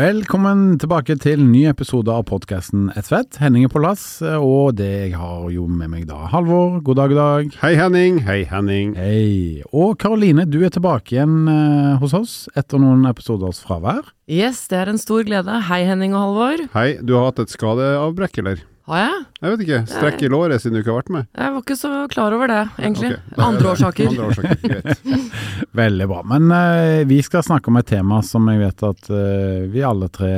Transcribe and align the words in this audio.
Velkommen 0.00 0.78
tilbake 0.80 1.12
til 1.20 1.42
ny 1.44 1.66
episode 1.68 2.08
av 2.08 2.22
podkasten 2.30 2.86
Ett 2.96 3.10
fett. 3.10 3.36
Henning 3.42 3.66
er 3.66 3.72
på 3.72 3.82
plass, 3.82 4.04
og 4.22 4.78
det 4.78 4.86
jeg 4.88 5.18
har 5.18 5.50
jo 5.52 5.66
med 5.68 5.90
meg 5.92 6.06
da 6.08 6.22
Halvor. 6.30 6.78
God 6.86 6.96
dag, 7.02 7.12
god 7.12 7.20
dag. 7.20 7.58
Hei 7.60 7.74
Henning. 7.76 8.22
Hei 8.24 8.38
Henning. 8.48 8.94
Hei. 8.96 9.60
Og 9.76 9.98
Karoline, 10.00 10.46
du 10.48 10.62
er 10.64 10.72
tilbake 10.72 11.18
igjen 11.18 11.50
eh, 11.52 11.98
hos 12.00 12.16
oss 12.16 12.38
etter 12.56 12.80
noen 12.80 13.04
episoders 13.10 13.60
fravær. 13.66 14.14
Yes, 14.30 14.62
det 14.72 14.80
er 14.80 14.94
en 14.94 15.02
stor 15.02 15.26
glede. 15.28 15.60
Hei 15.68 15.82
Henning 15.90 16.16
og 16.16 16.30
Halvor. 16.30 16.64
Hei, 16.78 16.94
du 17.04 17.18
har 17.18 17.28
hatt 17.28 17.44
et 17.44 17.52
skadeavbrekk, 17.52 18.40
eller? 18.40 18.64
Har 18.90 19.04
jeg? 19.04 19.18
Jeg 19.38 19.52
vet 19.52 19.60
ikke. 19.64 19.80
Strekk 19.86 20.22
i 20.26 20.28
låret 20.32 20.62
siden 20.62 20.74
du 20.74 20.80
ikke 20.80 20.90
har 20.90 20.96
vært 20.98 21.12
med? 21.14 21.26
Jeg 21.38 21.54
var 21.54 21.62
ikke 21.62 21.76
så 21.78 21.90
klar 22.10 22.34
over 22.34 22.50
det, 22.50 22.62
egentlig. 22.80 23.10
Okay. 23.14 23.42
Andre 23.46 23.68
årsaker. 23.70 24.08
Andre 24.10 24.24
årsaker, 24.32 24.56
greit. 24.64 25.04
Veldig 25.80 26.08
bra. 26.10 26.22
Men 26.32 26.48
uh, 26.50 27.02
vi 27.06 27.20
skal 27.22 27.44
snakke 27.46 27.70
om 27.70 27.78
et 27.78 27.86
tema 27.86 28.18
som 28.26 28.48
jeg 28.50 28.62
vet 28.64 28.82
at 28.88 29.12
uh, 29.14 29.60
vi 29.70 29.84
alle 29.86 30.08
tre 30.10 30.32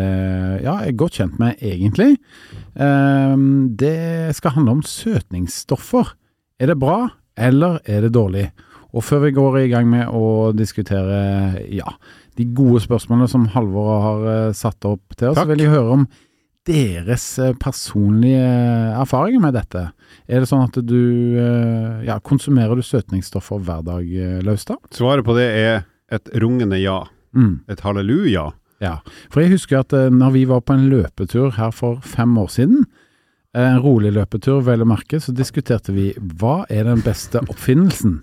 ja, 0.60 0.74
er 0.84 0.98
godt 1.00 1.16
kjent 1.22 1.40
med, 1.40 1.56
egentlig. 1.64 2.18
Uh, 2.76 3.38
det 3.80 4.36
skal 4.36 4.58
handle 4.58 4.76
om 4.76 4.84
søtningsstoffer. 4.84 6.12
Er 6.60 6.74
det 6.74 6.76
bra, 6.82 7.06
eller 7.40 7.80
er 7.88 8.04
det 8.04 8.12
dårlig? 8.12 8.50
Og 8.92 9.00
før 9.06 9.24
vi 9.24 9.32
går 9.32 9.62
i 9.62 9.70
gang 9.72 9.88
med 9.88 10.12
å 10.12 10.52
diskutere 10.52 11.64
ja, 11.72 11.94
de 12.36 12.46
gode 12.52 12.82
spørsmålene 12.84 13.28
som 13.30 13.48
Halvor 13.54 13.92
har 14.04 14.26
eh, 14.34 14.50
satt 14.56 14.84
opp 14.88 15.16
til 15.16 15.30
oss, 15.30 15.38
Takk. 15.38 15.46
så 15.46 15.52
vil 15.52 15.64
jeg 15.64 15.72
høre 15.72 15.96
om 15.96 16.04
deres 16.68 17.24
eh, 17.42 17.52
personlige 17.58 18.42
erfaringer 19.00 19.40
med 19.42 19.56
dette. 19.58 19.82
Er 20.30 20.42
det 20.44 20.48
sånn 20.50 20.64
at 20.68 20.76
du 20.86 20.98
eh, 21.40 22.02
ja, 22.06 22.18
konsumerer 22.22 22.78
du 22.78 22.84
søtningsstoffer 22.86 23.62
hver 23.66 23.82
dag, 23.86 24.02
eh, 24.06 24.40
Laustad? 24.46 24.78
Svaret 24.94 25.26
på 25.26 25.34
det 25.38 25.48
er 25.58 25.84
et 26.12 26.30
rungende 26.42 26.78
ja. 26.82 27.00
Mm, 27.34 27.62
Et 27.72 27.80
halleluja. 27.80 28.50
ja. 28.84 28.98
For 29.32 29.40
jeg 29.42 29.54
husker 29.54 29.80
at 29.80 29.92
eh, 29.96 30.10
når 30.12 30.34
vi 30.36 30.44
var 30.50 30.60
på 30.66 30.74
en 30.76 30.88
løpetur 30.92 31.54
her 31.56 31.72
for 31.74 31.98
fem 32.04 32.36
år 32.38 32.50
siden, 32.52 32.84
eh, 33.56 33.64
en 33.72 33.80
rolig 33.82 34.12
løpetur 34.14 34.60
vel 34.66 34.84
å 34.84 34.88
merke, 34.92 35.18
så 35.20 35.32
diskuterte 35.34 35.94
vi 35.96 36.10
hva 36.38 36.62
er 36.70 36.84
den 36.90 37.02
beste 37.02 37.40
oppfinnelsen? 37.48 38.20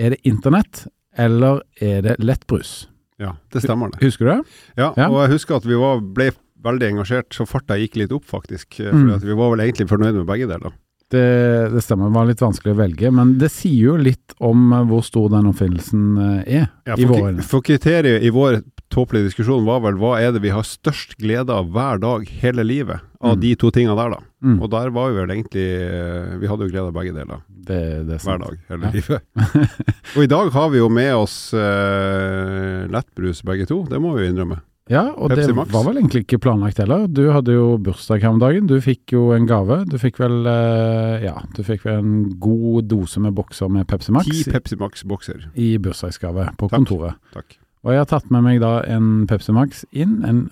Er 0.00 0.14
det 0.14 0.20
internett, 0.28 0.86
eller 1.18 1.62
er 1.80 2.02
det 2.06 2.18
lettbrus? 2.22 2.86
Ja, 3.20 3.34
det 3.52 3.60
stemmer 3.64 3.90
det. 3.92 3.98
Husker 4.04 4.24
du 4.24 4.30
det? 4.30 4.42
Ja, 4.78 4.92
Ja. 4.96 5.08
og 5.10 5.18
jeg 5.26 5.34
husker 5.34 5.56
at 5.58 5.66
vi 5.68 5.76
var, 5.76 5.98
ble 6.00 6.30
veldig 6.62 6.88
engasjert, 6.92 7.30
så 7.34 7.46
farta 7.48 7.76
gikk 7.80 7.96
litt 7.96 8.12
opp 8.12 8.24
faktisk. 8.24 8.80
eh, 8.80 8.92
Mm. 8.92 9.08
For 9.08 9.16
at 9.16 9.22
vi 9.24 9.34
var 9.34 9.50
vel 9.56 9.60
egentlig 9.66 9.88
fornøyd 9.88 10.14
med 10.20 10.26
begge 10.26 10.46
deler. 10.48 10.72
Det, 11.10 11.72
det 11.72 11.80
stemmer, 11.82 12.06
det 12.06 12.14
var 12.14 12.26
litt 12.28 12.38
vanskelig 12.38 12.70
å 12.70 12.78
velge, 12.78 13.08
men 13.10 13.32
det 13.40 13.48
sier 13.50 13.88
jo 13.88 13.96
litt 13.98 14.34
om 14.38 14.72
eh, 14.72 14.84
hvor 14.86 15.02
stor 15.02 15.28
den 15.32 15.48
oppfinnelsen 15.50 16.04
eh, 16.46 16.60
er 16.60 16.68
Ja, 16.86 16.94
i 16.94 17.06
for, 17.06 17.16
ki- 17.16 17.42
for 17.42 17.60
kriteriet 17.66 18.22
i 18.22 18.30
vår 18.30 18.60
tåpelige 18.90 19.26
diskusjon 19.30 19.64
var 19.66 19.80
vel 19.82 19.98
hva 19.98 20.20
er 20.22 20.30
det 20.34 20.40
vi 20.42 20.50
har 20.54 20.62
størst 20.66 21.16
glede 21.18 21.50
av 21.50 21.66
hver 21.74 21.98
dag 22.02 22.28
hele 22.42 22.62
livet, 22.66 23.00
av 23.20 23.36
Mm. 23.36 23.40
de 23.42 23.54
to 23.56 23.70
tingene 23.70 23.96
der 23.98 24.10
da. 24.14 24.20
Mm, 24.42 24.62
Og 24.62 24.70
der 24.70 24.90
var 24.90 25.10
vi 25.10 25.18
vel 25.20 25.30
egentlig, 25.34 25.66
vi 26.40 26.46
hadde 26.48 26.64
jo 26.66 26.70
glede 26.72 26.86
av 26.88 26.94
begge 26.94 27.12
deler. 27.14 27.42
det, 27.70 28.06
det 28.08 28.14
er 28.14 28.24
hver 28.24 28.38
dag 28.38 28.58
hele 28.70 28.82
Ja. 28.86 28.90
livet. 28.90 29.22
og 30.16 30.22
i 30.22 30.26
dag 30.30 30.50
har 30.52 30.70
vi 30.70 30.78
jo 30.78 30.88
med 30.88 31.12
oss 31.14 31.52
eh, 31.54 32.86
lettbrus 32.90 33.42
begge 33.46 33.66
to, 33.66 33.82
det 33.90 34.00
må 34.00 34.14
vi 34.16 34.28
innrømme. 34.30 34.60
Ja, 34.90 35.04
og 35.14 35.30
Pepsi 35.30 35.46
det 35.46 35.54
Max. 35.54 35.70
var 35.70 35.84
vel 35.86 36.00
egentlig 36.00 36.24
ikke 36.24 36.40
planlagt 36.42 36.80
heller. 36.82 37.04
Du 37.06 37.22
hadde 37.30 37.54
jo 37.54 37.76
bursdag 37.78 38.24
her 38.24 38.32
om 38.34 38.40
dagen. 38.42 38.66
Du 38.66 38.74
fikk 38.82 39.12
jo 39.14 39.28
en 39.36 39.46
gave. 39.46 39.84
Du 39.86 39.94
fikk 40.02 40.18
vel 40.18 40.40
eh, 40.50 41.22
ja, 41.28 41.36
du 41.54 41.60
fikk 41.66 41.84
vel 41.86 42.00
en 42.00 42.16
god 42.42 42.88
dose 42.90 43.22
med 43.22 43.36
bokser 43.38 43.70
med 43.70 43.86
Pepsi 43.90 44.10
Max 44.16 44.26
Ti 44.26 44.42
Pepsi 44.50 44.78
Max-bokser. 44.80 45.46
i 45.54 45.76
bursdagsgave 45.78 46.48
på 46.58 46.66
Takk. 46.66 46.74
kontoret. 46.80 47.20
Takk. 47.36 47.54
Og 47.86 47.94
jeg 47.94 48.02
har 48.02 48.10
tatt 48.10 48.26
med 48.34 48.42
meg 48.44 48.58
da 48.60 48.80
en 48.90 49.28
Pepsi 49.30 49.54
Max 49.56 49.84
inn. 49.94 50.18
En, 50.26 50.42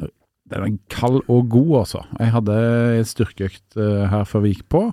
den 0.48 0.62
er 0.64 0.78
kald 0.88 1.18
og 1.28 1.50
god, 1.52 1.74
altså. 1.82 2.04
Jeg 2.22 2.30
hadde 2.38 2.60
styrkeøkt 3.10 3.76
eh, 3.76 4.06
her 4.08 4.22
før 4.24 4.46
vi 4.46 4.54
gikk 4.54 4.68
på, 4.72 4.84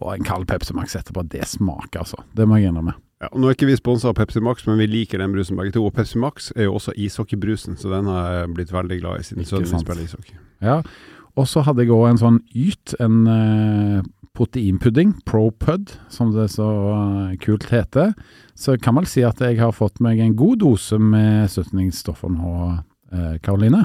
og 0.00 0.08
en 0.16 0.24
kald 0.26 0.48
Pepsi 0.50 0.74
Max 0.74 0.96
etterpå. 0.98 1.28
Det 1.30 1.44
smaker, 1.46 2.00
altså. 2.02 2.24
Det 2.34 2.48
må 2.48 2.56
jeg 2.58 2.72
innrømme. 2.72 2.96
Ja, 3.20 3.28
og 3.34 3.40
nå 3.42 3.50
er 3.50 3.56
ikke 3.56 3.68
vi 3.68 3.76
sponsa 3.76 4.08
av 4.08 4.16
Pepsi 4.16 4.40
Max, 4.40 4.64
men 4.64 4.78
vi 4.80 4.86
liker 4.88 5.20
den 5.20 5.34
brusen 5.34 5.58
begge 5.58 5.74
to. 5.74 5.82
Og 5.84 5.92
Pepsi 5.96 6.16
Max 6.20 6.48
er 6.56 6.70
jo 6.70 6.78
også 6.78 6.94
ishockeybrusen, 6.96 7.76
så 7.76 7.90
den 7.92 8.08
har 8.08 8.30
jeg 8.32 8.54
blitt 8.56 8.72
veldig 8.72 8.96
glad 9.02 9.20
i 9.20 9.26
siden 9.28 9.48
sønnen 9.48 9.74
min 9.74 9.82
spiller 9.84 10.06
ishockey. 10.06 10.38
Ja, 10.64 10.78
og 11.36 11.48
så 11.48 11.60
hadde 11.66 11.84
jeg 11.84 11.92
òg 11.92 12.06
en 12.08 12.20
sånn 12.20 12.40
Yt, 12.56 12.94
en 13.02 13.20
uh, 13.28 14.00
proteinpudding, 14.36 15.18
ProPud, 15.28 15.92
som 16.12 16.32
det 16.32 16.48
så 16.54 16.66
uh, 16.96 17.36
kult 17.44 17.68
heter. 17.68 18.14
Så 18.56 18.78
kan 18.80 18.96
man 18.96 19.08
si 19.08 19.24
at 19.26 19.40
jeg 19.44 19.60
har 19.60 19.76
fått 19.76 20.00
meg 20.00 20.22
en 20.24 20.36
god 20.38 20.64
dose 20.64 20.96
med 20.96 21.52
søtningsstoffer 21.52 22.32
nå, 22.32 22.54
uh, 23.12 23.34
Karoline. 23.44 23.84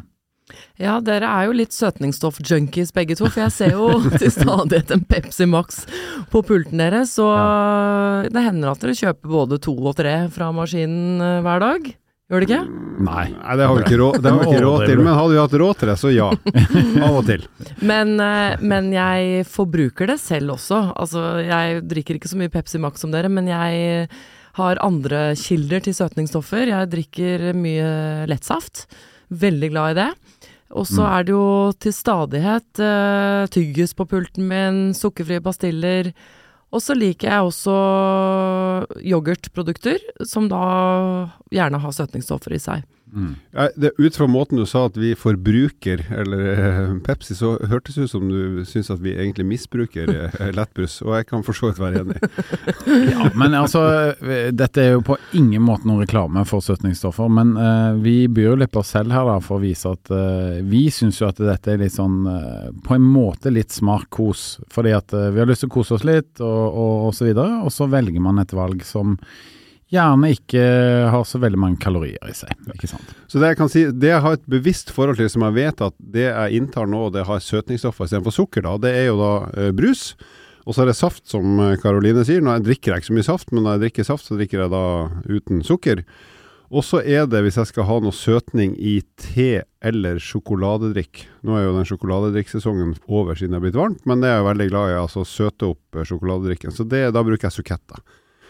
Ja, 0.78 1.00
dere 1.02 1.26
er 1.26 1.48
jo 1.48 1.56
litt 1.58 1.74
søtningsstoff-junkies 1.74 2.92
begge 2.94 3.18
to, 3.18 3.26
for 3.32 3.46
jeg 3.46 3.54
ser 3.56 3.74
jo 3.74 3.88
til 4.22 4.32
stadighet 4.34 4.92
en 4.94 5.06
Pepsi 5.10 5.48
Max 5.50 5.84
på 6.32 6.44
pulten 6.46 6.82
deres, 6.84 7.16
så 7.18 7.30
det 8.30 8.44
hender 8.46 8.74
at 8.74 8.84
dere 8.84 8.98
kjøper 8.98 9.32
både 9.32 9.62
to 9.64 9.74
og 9.80 9.96
tre 9.98 10.18
fra 10.34 10.52
maskinen 10.56 11.24
eh, 11.24 11.40
hver 11.46 11.64
dag. 11.64 11.88
Gjør 12.26 12.42
det 12.42 12.48
ikke? 12.50 12.62
Nei. 13.06 13.24
Nei, 13.32 13.56
det 13.58 13.66
har 13.70 13.76
vi 13.78 13.82
ikke 13.86 14.00
råd, 14.02 14.16
det 14.22 14.32
har 14.32 14.40
vi 14.40 14.46
ikke 14.50 14.62
råd 14.66 14.86
til, 14.90 15.02
men 15.02 15.18
hadde 15.18 15.34
vi 15.34 15.42
hatt 15.42 15.58
råd 15.62 15.82
til 15.82 15.92
det, 15.92 15.98
så 16.02 16.14
ja. 16.14 16.30
Av 17.08 17.18
og 17.20 17.28
til. 17.28 17.44
Men, 17.86 18.16
eh, 18.22 18.62
men 18.62 18.94
jeg 18.94 19.44
forbruker 19.50 20.10
det 20.14 20.20
selv 20.22 20.56
også. 20.60 20.82
Altså, 20.94 21.26
jeg 21.46 21.84
drikker 21.90 22.20
ikke 22.20 22.34
så 22.34 22.40
mye 22.42 22.54
Pepsi 22.54 22.82
Max 22.82 23.06
som 23.06 23.14
dere, 23.14 23.34
men 23.34 23.50
jeg 23.50 24.10
har 24.56 24.80
andre 24.84 25.28
kilder 25.40 25.84
til 25.86 25.98
søtningsstoffer. 25.98 26.70
Jeg 26.72 26.94
drikker 26.94 27.50
mye 27.58 27.90
lettsaft. 28.30 28.86
Veldig 29.30 29.70
glad 29.74 29.94
i 29.94 30.00
det. 30.00 30.10
Og 30.74 30.88
så 30.88 31.02
Mm. 31.04 31.12
er 31.14 31.24
det 31.24 31.32
jo 31.32 31.72
til 31.80 31.94
stadighet 31.94 32.80
uh, 32.82 33.46
tyggis 33.48 33.94
på 33.94 34.06
pulten 34.10 34.48
min, 34.48 34.94
sukkerfrie 34.94 35.40
pastiller. 35.42 36.14
Og 36.74 36.82
så 36.82 36.96
liker 36.98 37.30
jeg 37.30 37.42
også 37.46 37.76
yoghurtprodukter, 39.06 40.00
som 40.26 40.50
da 40.50 41.30
gjerne 41.54 41.80
har 41.80 41.92
søtningsstoffer 41.96 42.56
i 42.58 42.60
seg. 42.60 42.84
Mm. 43.16 43.36
Det, 43.80 43.92
ut 43.98 44.18
fra 44.18 44.28
måten 44.28 44.60
du 44.60 44.66
sa 44.68 44.86
at 44.90 44.98
vi 45.00 45.14
forbruker, 45.16 46.02
eller 46.12 46.50
eh, 46.52 46.90
Pepsi, 47.06 47.36
så 47.38 47.54
hørtes 47.64 47.96
det 47.96 48.08
ut 48.08 48.12
som 48.12 48.26
du 48.28 48.66
syns 48.68 48.92
at 48.92 49.00
vi 49.04 49.14
egentlig 49.16 49.46
misbruker 49.48 50.12
eh, 50.12 50.50
lettbrus, 50.56 50.98
og 51.06 51.16
jeg 51.16 51.30
kan 51.30 51.46
for 51.48 51.56
så 51.56 51.72
vidt 51.72 51.82
være 51.82 52.04
enig. 52.04 52.20
Ja, 53.16 53.30
men 53.38 53.54
altså, 53.58 53.82
dette 54.56 54.82
er 54.82 54.96
jo 54.96 55.02
på 55.06 55.16
ingen 55.38 55.64
måte 55.66 55.88
noen 55.88 56.04
reklame 56.04 56.44
for 56.48 56.64
søtningsstoffer, 56.64 57.30
men 57.32 57.54
uh, 57.58 57.96
vi 58.02 58.28
byr 58.32 58.50
jo 58.50 58.58
litt 58.60 58.74
på 58.74 58.82
oss 58.82 58.94
selv 58.96 59.14
her 59.16 59.28
da, 59.28 59.38
for 59.44 59.58
å 59.58 59.64
vise 59.64 59.92
at 59.92 60.12
uh, 60.14 60.60
vi 60.66 60.86
syns 60.94 61.22
jo 61.22 61.30
at 61.30 61.40
dette 61.42 61.74
er 61.74 61.82
litt 61.82 61.96
sånn, 61.96 62.22
uh, 62.28 62.70
på 62.86 62.98
en 62.98 63.06
måte 63.06 63.54
litt 63.54 63.74
smart 63.76 64.10
kos, 64.14 64.46
fordi 64.74 64.96
at 64.96 65.14
vi 65.16 65.42
har 65.42 65.50
lyst 65.50 65.66
til 65.66 65.72
å 65.72 65.76
kose 65.78 65.98
oss 65.98 66.08
litt, 66.08 66.34
og, 66.40 66.64
og, 66.68 66.94
og 67.10 67.18
så 67.18 67.30
videre, 67.30 67.62
og 67.66 67.74
så 67.74 67.90
velger 67.92 68.24
man 68.24 68.42
et 68.44 68.56
valg 68.56 68.84
som 68.88 69.16
gjerne 69.94 70.32
ikke 70.34 70.64
har 71.14 71.26
så 71.28 71.40
veldig 71.42 71.60
mange 71.62 71.80
kalorier 71.82 72.22
i 72.30 72.34
seg, 72.36 72.54
ikke 72.74 72.90
sant? 72.90 73.12
Så 73.30 73.42
det 73.42 73.52
jeg 73.52 73.60
kan 73.60 73.72
si, 73.72 73.86
det 73.94 74.10
jeg 74.12 74.24
har 74.24 74.38
et 74.38 74.48
bevisst 74.50 74.92
forhold 74.96 75.20
til, 75.20 75.30
som 75.32 75.46
jeg 75.48 75.58
vet 75.60 75.84
at 75.86 75.96
det 76.00 76.26
jeg 76.28 76.62
inntar 76.62 76.90
nå, 76.90 77.08
det 77.14 77.28
har 77.28 77.44
søtningsstoffer 77.44 78.10
istedenfor 78.10 78.36
sukker, 78.36 78.66
da, 78.66 78.76
det 78.82 78.96
er 78.98 79.10
jo 79.12 79.20
da 79.22 79.34
eh, 79.54 79.74
brus. 79.76 80.14
Og 80.66 80.74
så 80.74 80.82
er 80.82 80.90
det 80.90 80.98
saft, 80.98 81.28
som 81.30 81.60
eh, 81.62 81.76
Karoline 81.82 82.26
sier. 82.26 82.42
Nå 82.42 82.56
jeg 82.58 82.66
drikker 82.66 82.94
jeg 82.94 83.04
ikke 83.04 83.12
så 83.12 83.18
mye 83.20 83.28
saft, 83.28 83.52
men 83.54 83.66
når 83.66 83.76
jeg 83.76 83.86
drikker 83.86 84.08
saft, 84.08 84.26
så 84.26 84.40
drikker 84.40 84.66
jeg 84.66 84.74
da 84.74 84.86
uten 85.30 85.62
sukker. 85.66 86.02
Og 86.74 86.82
så 86.82 87.04
er 87.06 87.28
det, 87.30 87.44
hvis 87.46 87.60
jeg 87.62 87.70
skal 87.70 87.86
ha 87.86 88.00
noe 88.02 88.16
søtning 88.16 88.74
i 88.82 88.98
te 89.22 89.62
eller 89.86 90.18
sjokoladedrikk 90.18 91.22
Nå 91.46 91.54
er 91.60 91.68
jo 91.68 91.76
den 91.76 91.86
sjokoladedrikksesongen 91.86 92.96
over 93.06 93.38
siden 93.38 93.54
det 93.54 93.60
er 93.60 93.66
blitt 93.68 93.78
varmt, 93.78 94.02
men 94.10 94.24
det 94.24 94.32
er 94.32 94.40
jeg 94.40 94.48
veldig 94.48 94.68
glad 94.72 94.90
i, 94.90 94.96
altså 95.04 95.22
søte 95.30 95.70
opp 95.76 96.00
eh, 96.00 96.08
sjokoladedrikken. 96.10 96.74
Så 96.74 96.88
det, 96.90 97.06
da 97.14 97.22
bruker 97.26 97.52
jeg 97.52 97.60
suketter. 97.60 98.02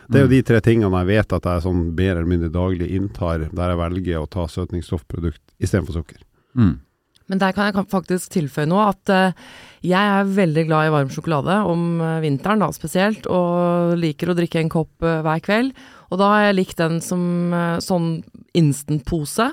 Det 0.09 0.19
er 0.19 0.25
jo 0.25 0.29
Mm. 0.29 0.35
de 0.35 0.41
tre 0.43 0.61
tingene 0.61 0.99
jeg 1.01 1.07
vet 1.07 1.33
at 1.33 1.43
jeg 1.43 1.63
sånn 1.65 1.83
mer 1.95 2.11
eller 2.15 2.29
mindre 2.29 2.49
daglig 2.53 2.89
inntar, 2.95 3.49
der 3.51 3.69
jeg 3.73 3.77
velger 3.81 4.21
å 4.21 4.29
ta 4.29 4.45
søtningsstoffprodukt 4.47 5.41
istedenfor 5.59 5.93
sukker. 6.01 6.19
Mm. 6.55 6.79
Men 7.27 7.39
der 7.41 7.53
kan 7.57 7.73
jeg 7.73 7.87
faktisk 7.89 8.29
tilføye 8.35 8.67
noe, 8.69 8.89
at 8.93 9.09
eh, 9.09 9.31
jeg 9.81 9.97
er 9.97 10.27
veldig 10.29 10.67
glad 10.67 10.85
i 10.85 10.91
varm 10.93 11.09
sjokolade, 11.09 11.55
om 11.65 11.99
eh, 11.99 12.19
vinteren 12.21 12.59
da 12.61 12.67
spesielt, 12.71 13.25
og 13.25 13.95
liker 13.97 14.29
å 14.29 14.35
drikke 14.37 14.59
en 14.61 14.69
kopp 14.69 15.01
eh, 15.01 15.23
hver 15.25 15.41
kveld. 15.41 15.73
Og 16.11 16.19
da 16.21 16.27
har 16.35 16.43
jeg 16.45 16.55
likt 16.59 16.77
den 16.77 17.01
som 17.01 17.49
sånn 17.81 18.23
instant-pose. 18.53 19.49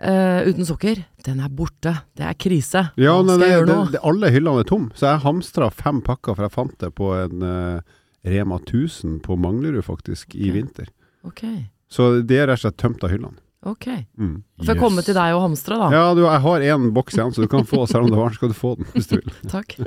Uh, 0.00 0.40
uten 0.48 0.64
sukker. 0.64 1.02
Den 1.26 1.42
er 1.44 1.50
borte. 1.52 1.92
Det 2.16 2.24
er 2.24 2.36
krise. 2.40 2.86
Ja, 2.96 3.18
Hva 3.18 3.34
skal 3.34 3.42
nei, 3.42 3.48
jeg 3.50 3.58
gjøre 3.58 3.68
nå? 3.68 3.80
det, 3.92 4.00
alle 4.08 4.30
hyllene 4.32 4.62
er 4.62 4.68
tom, 4.70 4.86
så 4.96 5.10
jeg 5.10 5.20
hamstra 5.26 5.68
fem 5.76 5.98
pakker, 6.06 6.32
for 6.38 6.46
jeg 6.46 6.54
fant 6.54 6.76
det 6.80 6.88
på 6.96 7.10
en 7.18 7.42
eh, 7.44 7.98
Rema 8.26 8.58
1000 8.60 9.20
på 9.24 9.36
Manglerud 9.40 9.84
faktisk, 9.84 10.34
i 10.34 10.50
vinter. 10.54 10.90
Okay. 11.26 11.70
Så 11.90 12.20
de 12.22 12.36
er 12.36 12.50
rett 12.50 12.60
og 12.60 12.66
slett 12.66 12.78
tømt 12.80 13.04
av 13.04 13.12
hyllene. 13.12 13.40
Ok. 13.66 13.86
Mm. 14.16 14.38
Får 14.62 14.72
jeg 14.72 14.80
komme 14.80 15.02
til 15.04 15.16
deg 15.16 15.34
og 15.36 15.42
hamstre, 15.44 15.76
da? 15.76 15.90
Ja, 15.92 16.04
du, 16.16 16.22
jeg 16.24 16.44
har 16.46 16.68
én 16.72 16.86
boks 16.96 17.18
igjen, 17.18 17.34
så 17.36 17.44
du 17.44 17.50
kan 17.52 17.66
få, 17.68 17.84
selv 17.88 18.06
om 18.06 18.12
det 18.12 18.16
er 18.16 18.22
varmt, 18.22 18.38
skal 18.40 18.52
du 18.52 18.56
få 18.56 18.76
den 18.78 18.88
hvis 18.94 19.10
du 19.10 19.18
vil. 19.18 19.36
Takk. 19.56 19.76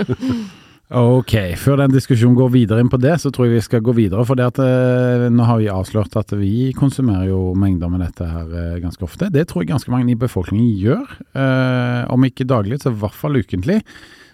Ok, 0.93 1.31
før 1.57 1.79
den 1.79 1.93
diskusjonen 1.95 2.35
går 2.37 2.49
videre 2.53 2.83
inn 2.83 2.89
på 2.91 2.99
det, 3.01 3.15
så 3.17 3.31
tror 3.33 3.47
jeg 3.47 3.55
vi 3.55 3.61
skal 3.65 3.81
gå 3.81 3.95
videre. 3.97 4.21
For 4.27 4.37
det 4.37 4.49
at, 4.51 4.59
eh, 4.61 5.23
nå 5.33 5.45
har 5.47 5.57
vi 5.57 5.71
avslørt 5.71 6.13
at 6.19 6.35
vi 6.37 6.69
konsumerer 6.77 7.31
jo 7.31 7.55
mengder 7.57 7.89
med 7.89 8.03
dette 8.03 8.27
her 8.29 8.51
eh, 8.51 8.81
ganske 8.83 9.01
ofte. 9.07 9.31
Det 9.33 9.47
tror 9.49 9.63
jeg 9.63 9.71
ganske 9.71 9.89
mange 9.89 10.13
i 10.13 10.19
befolkningen 10.19 10.75
gjør. 10.83 11.15
Eh, 11.33 12.03
om 12.13 12.27
ikke 12.27 12.45
daglig, 12.45 12.81
så 12.83 12.91
i 12.91 12.99
hvert 12.99 13.17
fall 13.17 13.39
ukentlig. 13.41 13.79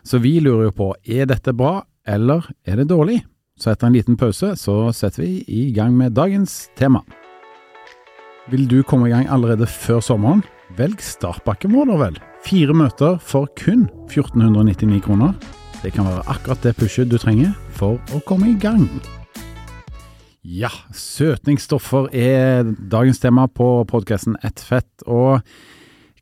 Så 0.03 0.19
vi 0.19 0.39
lurer 0.43 0.67
jo 0.67 0.75
på, 0.75 0.89
er 1.07 1.29
dette 1.29 1.53
bra, 1.55 1.77
eller 2.03 2.49
er 2.67 2.81
det 2.81 2.89
dårlig? 2.91 3.21
Så 3.59 3.73
etter 3.73 3.89
en 3.89 3.95
liten 3.97 4.15
pause, 4.15 4.53
så 4.55 4.73
setter 4.95 5.25
vi 5.25 5.43
i 5.51 5.65
gang 5.75 5.91
med 5.97 6.15
dagens 6.15 6.69
tema. 6.79 7.01
Vil 8.49 8.63
du 8.71 8.79
komme 8.87 9.09
i 9.09 9.11
gang 9.11 9.27
allerede 9.27 9.67
før 9.67 9.99
sommeren? 9.99 10.45
Velg 10.77 11.01
startpakken 11.03 11.75
da 11.75 11.97
vel. 11.99 12.19
Fire 12.45 12.73
møter 12.73 13.17
for 13.19 13.49
kun 13.59 13.89
1499 14.07 15.01
kroner. 15.03 15.33
Det 15.83 15.91
kan 15.91 16.07
være 16.07 16.23
akkurat 16.31 16.63
det 16.63 16.77
pushet 16.79 17.11
du 17.11 17.17
trenger 17.19 17.51
for 17.75 17.99
å 18.15 18.21
komme 18.23 18.53
i 18.53 18.55
gang. 18.59 18.87
Ja, 20.43 20.71
søtningsstoffer 20.95 22.07
er 22.15 22.63
dagens 22.63 23.19
tema 23.19 23.49
på 23.51 23.83
podkasten 23.91 24.39
Ett 24.41 24.63
fett. 24.63 24.87
Og 25.03 25.43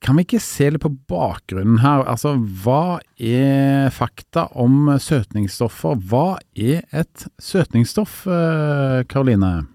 kan 0.03 0.17
vi 0.17 0.25
ikke 0.25 0.41
se 0.44 0.69
litt 0.71 0.83
på 0.83 0.91
bakgrunnen 1.09 1.79
her? 1.83 2.03
Altså, 2.09 2.35
hva 2.63 2.99
er 3.17 3.89
fakta 3.95 4.47
om 4.59 4.91
søtningsstoffer? 5.01 5.97
Hva 6.09 6.38
er 6.53 6.85
et 6.91 7.25
søtningsstoff, 7.41 8.21
eh, 8.29 9.01
Karoline? 9.09 9.67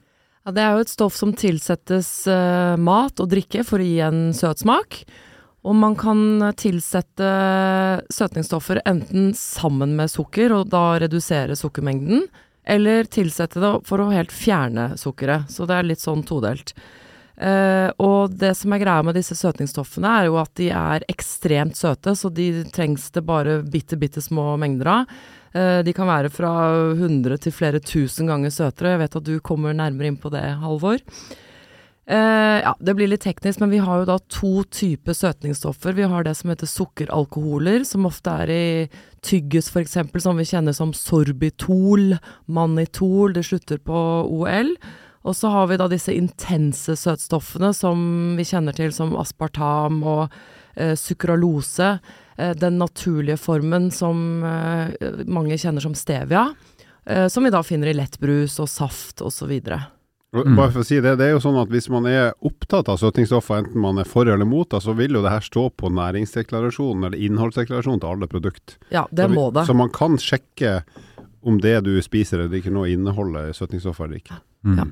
Ja, 0.43 0.55
det 0.55 0.63
er 0.63 0.73
jo 0.75 0.87
et 0.87 0.93
stoff 0.93 1.15
som 1.19 1.35
tilsettes 1.39 2.27
eh, 2.31 2.75
mat 2.79 3.21
og 3.23 3.31
drikke 3.31 3.63
for 3.67 3.83
å 3.83 3.87
gi 3.87 4.01
en 4.03 4.25
søt 4.35 4.65
smak. 4.65 5.03
Og 5.63 5.77
man 5.79 5.95
kan 5.95 6.53
tilsette 6.59 7.29
søtningsstoffer 8.11 8.81
enten 8.89 9.31
sammen 9.39 9.95
med 9.99 10.11
sukker, 10.11 10.51
og 10.57 10.73
da 10.73 10.99
redusere 10.99 11.55
sukkermengden, 11.59 12.27
eller 12.67 13.07
tilsette 13.11 13.63
det 13.63 13.71
for 13.87 14.03
å 14.03 14.11
helt 14.11 14.35
fjerne 14.35 14.93
sukkeret. 14.99 15.47
Så 15.51 15.69
det 15.71 15.79
er 15.79 15.87
litt 15.87 16.03
sånn 16.03 16.27
todelt. 16.27 16.75
Eh, 17.43 17.89
og 17.99 18.35
det 18.39 18.53
som 18.55 18.75
er 18.75 18.83
greia 18.85 19.03
med 19.03 19.17
disse 19.19 19.35
søtningsstoffene, 19.35 20.11
er 20.21 20.29
jo 20.29 20.39
at 20.39 20.53
de 20.61 20.69
er 20.71 21.07
ekstremt 21.11 21.79
søte, 21.79 22.15
så 22.15 22.31
de 22.31 22.63
trengs 22.71 23.09
det 23.15 23.25
bare 23.27 23.61
bitte, 23.67 23.99
bitte 23.99 24.23
små 24.23 24.53
mengder 24.63 24.93
av. 25.01 25.15
Uh, 25.53 25.83
de 25.85 25.93
kan 25.93 26.09
være 26.09 26.31
fra 26.33 26.51
100 26.95 27.43
til 27.45 27.53
flere 27.53 27.81
tusen 27.85 28.31
ganger 28.31 28.49
søtere. 28.55 28.95
Jeg 28.95 29.01
vet 29.03 29.17
at 29.19 29.27
du 29.27 29.35
kommer 29.45 29.75
nærmere 29.77 30.09
inn 30.09 30.17
på 30.17 30.31
det, 30.33 30.47
Halvor. 30.63 31.03
Uh, 32.09 32.59
ja, 32.65 32.73
det 32.81 32.95
blir 32.97 33.11
litt 33.13 33.25
teknisk, 33.27 33.61
men 33.61 33.75
vi 33.75 33.83
har 33.85 34.01
jo 34.01 34.09
da 34.09 34.17
to 34.33 34.65
typer 34.73 35.13
søtningsstoffer. 35.19 35.93
Vi 35.99 36.09
har 36.09 36.25
det 36.25 36.33
som 36.39 36.55
heter 36.55 36.71
sukkeralkoholer, 36.71 37.85
som 37.85 38.09
ofte 38.09 38.33
er 38.47 38.55
i 38.55 38.65
tyggis 39.21 39.69
f.eks., 39.69 39.99
som 40.25 40.41
vi 40.41 40.49
kjenner 40.49 40.73
som 40.79 40.97
sorbitol, 40.97 42.17
mannitol, 42.49 43.37
det 43.37 43.45
slutter 43.51 43.83
på 43.85 44.03
OL. 44.33 44.73
Og 45.23 45.37
så 45.39 45.53
har 45.55 45.69
vi 45.71 45.79
da 45.79 45.87
disse 45.91 46.15
intense 46.15 46.97
søtstoffene 46.99 47.71
som 47.77 48.35
vi 48.39 48.47
kjenner 48.47 48.75
til 48.77 48.93
som 48.95 49.15
aspartam 49.21 50.03
og 50.03 50.35
eh, 50.75 50.97
sukralose. 50.99 51.95
Eh, 52.37 52.55
den 52.59 52.79
naturlige 52.83 53.39
formen 53.39 53.91
som 53.95 54.43
eh, 54.45 55.25
mange 55.31 55.59
kjenner 55.59 55.85
som 55.85 55.95
stevia. 55.95 56.49
Eh, 57.05 57.29
som 57.29 57.45
vi 57.45 57.51
da 57.55 57.63
finner 57.63 57.91
i 57.91 57.97
lettbrus 57.97 58.59
og 58.63 58.71
saft 58.71 59.23
osv. 59.23 59.53
Mm. 60.33 60.57
Bare 60.57 60.73
for 60.73 60.81
å 60.81 60.87
si 60.87 60.97
det, 61.05 61.19
det 61.21 61.27
er 61.27 61.35
jo 61.35 61.43
sånn 61.45 61.59
at 61.61 61.69
Hvis 61.69 61.91
man 61.93 62.07
er 62.09 62.31
opptatt 62.41 62.89
av 62.89 62.97
søtningsstoffer, 63.03 63.67
enten 63.67 63.83
man 63.85 64.01
er 64.01 64.09
for 64.09 64.25
eller 64.25 64.49
mot, 64.49 64.71
da, 64.73 64.81
så 64.81 64.95
vil 64.97 65.19
jo 65.19 65.25
det 65.25 65.35
her 65.35 65.45
stå 65.45 65.67
på 65.77 65.91
næringsdeklarasjonen 65.93 67.09
eller 67.09 67.27
innholdsdeklarasjonen 67.27 68.01
til 68.01 68.15
alle 68.15 68.31
produkt. 68.33 68.79
Ja, 68.95 69.05
det 69.11 69.29
så, 69.29 69.35
må 69.35 69.51
det. 69.53 69.67
Så 69.69 69.77
man 69.77 69.93
kan 69.93 70.17
sjekke 70.17 70.81
om 71.43 71.59
det 71.61 71.83
du 71.85 71.97
spiser 72.03 72.39
eller 72.39 72.55
drikker 72.55 72.73
nå 72.73 72.87
inneholder 72.95 73.53
søtningsstoffer 73.57 74.09
eller 74.09 74.23
ikke. 74.23 74.39
Mm. 74.65 74.79
Ja. 74.79 74.89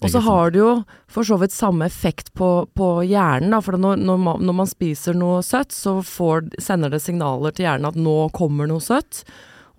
Og 0.00 0.08
så 0.12 0.22
har 0.24 0.52
det 0.52 0.60
jo 0.62 0.70
for 1.12 1.28
så 1.28 1.36
vidt 1.40 1.52
samme 1.52 1.84
effekt 1.90 2.32
på, 2.38 2.48
på 2.76 2.88
hjernen. 3.04 3.52
Da, 3.52 3.60
for 3.64 3.76
når, 3.76 4.00
når, 4.00 4.20
man, 4.24 4.44
når 4.48 4.56
man 4.62 4.70
spiser 4.70 5.16
noe 5.18 5.42
søtt, 5.44 5.74
så 5.76 5.98
får, 6.06 6.48
sender 6.62 6.92
det 6.94 7.02
signaler 7.04 7.52
til 7.52 7.68
hjernen 7.68 7.90
at 7.90 7.98
nå 8.00 8.16
kommer 8.36 8.70
noe 8.70 8.80
søtt. 8.84 9.24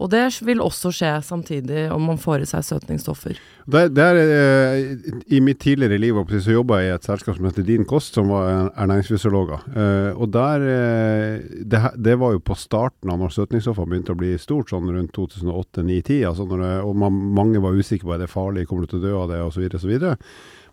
Og 0.01 0.09
det 0.09 0.23
vil 0.47 0.61
også 0.63 0.89
skje 0.95 1.11
samtidig 1.21 1.83
om 1.93 2.07
man 2.09 2.19
får 2.21 2.41
i 2.41 2.47
seg 2.49 2.65
søtningsstoffer. 2.65 3.37
Der, 3.69 3.91
der, 3.93 4.17
eh, 4.17 5.11
I 5.29 5.41
mitt 5.45 5.59
tidligere 5.61 5.99
liv 6.01 6.17
så 6.41 6.55
jobba 6.55 6.79
jeg 6.81 6.89
i 6.89 6.95
et 6.95 7.05
selskap 7.05 7.37
som 7.37 7.45
heter 7.45 7.67
Din 7.67 7.85
Kost, 7.85 8.17
som 8.17 8.31
var 8.33 8.71
ernæringsfysiologer. 8.73 9.67
Eh, 9.69 10.17
og 10.17 10.31
der 10.33 10.65
eh, 10.65 11.45
det, 11.61 11.83
det 12.01 12.17
var 12.17 12.33
jo 12.33 12.41
på 12.41 12.57
starten 12.57 13.13
av 13.13 13.21
når 13.21 13.35
søtningsstoffene 13.37 13.93
begynte 13.93 14.15
å 14.15 14.19
bli 14.19 14.33
stort, 14.41 14.73
sånn 14.73 14.89
rundt 14.89 15.13
2008-2010. 15.13 16.25
Altså 16.31 16.49
og 16.49 16.97
man, 16.97 17.21
mange 17.37 17.61
var 17.61 17.77
usikre 17.77 18.09
på 18.09 18.17
er 18.17 18.25
det 18.25 18.33
farlig, 18.33 18.65
kommer 18.67 18.89
du 18.89 18.95
til 18.95 19.03
å 19.03 19.05
dø 19.05 19.15
av 19.21 19.31
det, 19.35 19.41
osv. 19.45 19.69
osv. 19.77 19.95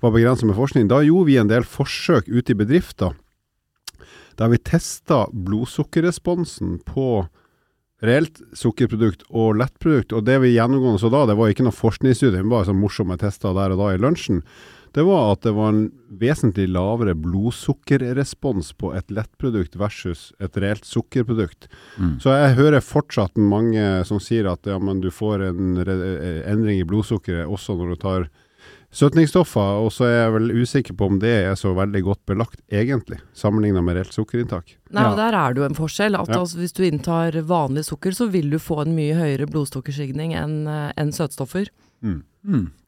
Var 0.00 0.14
begrenset 0.14 0.48
med 0.48 0.56
forskning. 0.56 0.88
Da 0.88 1.02
gjorde 1.04 1.28
vi 1.28 1.40
en 1.42 1.52
del 1.52 1.69
forsøk 1.69 2.30
ute 2.32 2.54
i 2.54 2.62
bedrifter 2.64 3.16
der 4.38 4.52
vi 4.52 4.60
testa 4.62 5.25
blodsukkerresponsen 5.34 6.78
på 6.86 7.26
reelt 8.04 8.40
sukkerprodukt 8.56 9.24
og 9.28 9.58
lettprodukt. 9.58 10.14
Og 10.14 10.26
det 10.26 10.38
vi 10.44 10.54
gjennomgående 10.54 11.02
så 11.02 11.10
da, 11.12 11.24
det 11.28 11.38
var 11.38 11.52
ikke 11.52 11.66
noe 11.66 11.74
forskningsstudie, 11.76 12.42
men 12.42 12.52
bare 12.52 12.68
sånn 12.70 12.80
morsomme 12.80 13.18
tester 13.20 13.56
der 13.56 13.74
og 13.74 13.82
da 13.82 13.94
i 13.94 14.02
lunsjen. 14.02 14.42
Det 14.96 15.04
var 15.04 15.34
at 15.34 15.42
det 15.44 15.52
var 15.52 15.74
en 15.74 15.82
vesentlig 16.20 16.64
lavere 16.72 17.12
blodsukkerrespons 17.18 18.72
på 18.80 18.94
et 18.96 19.12
lettprodukt 19.12 19.76
versus 19.78 20.30
et 20.42 20.56
reelt 20.56 20.88
sukkerprodukt. 20.88 21.68
Mm. 21.98 22.16
Så 22.22 22.32
jeg 22.32 22.56
hører 22.58 22.84
fortsatt 22.84 23.36
mange 23.36 23.84
som 24.08 24.22
sier 24.22 24.48
at 24.50 24.66
ja, 24.66 24.78
men 24.80 25.02
du 25.04 25.10
får 25.12 25.50
en 25.50 25.76
endring 25.78 26.80
i 26.80 26.88
blodsukkeret 26.88 27.50
også 27.50 27.76
når 27.78 27.92
du 27.92 28.00
tar 28.00 28.28
søtningsstoffer, 28.93 29.82
og 29.85 29.90
så 29.93 30.06
er 30.08 30.14
jeg 30.25 30.32
vel 30.38 30.52
usikker 30.62 30.96
på 30.96 31.06
om 31.11 31.19
det 31.20 31.35
er 31.44 31.56
så 31.61 31.75
veldig 31.76 32.02
godt 32.06 32.23
belagt 32.26 32.61
egentlig, 32.73 33.20
sammenlignet 33.37 33.85
med 33.85 33.99
reelt 33.99 34.14
sukkerinntak. 34.17 34.76
Nei, 34.90 35.02
Ja. 35.02 35.11
og 35.11 35.17
Der 35.17 35.35
er 35.37 35.52
det 35.55 35.61
jo 35.62 35.64
en 35.69 35.75
forskjell. 35.75 36.14
At 36.19 36.29
Ja. 36.29 36.38
altså, 36.40 36.56
Hvis 36.58 36.73
du 36.73 36.83
inntar 36.85 37.33
vanlig 37.45 37.85
sukker, 37.85 38.11
så 38.12 38.30
vil 38.30 38.49
du 38.50 38.59
få 38.59 38.80
en 38.87 38.95
mye 38.97 39.14
høyere 39.14 39.47
blodsukkerstigning 39.47 40.33
enn 40.35 40.66
en 40.97 41.12
søtstoffer. 41.12 41.68
Mm. 42.02 42.23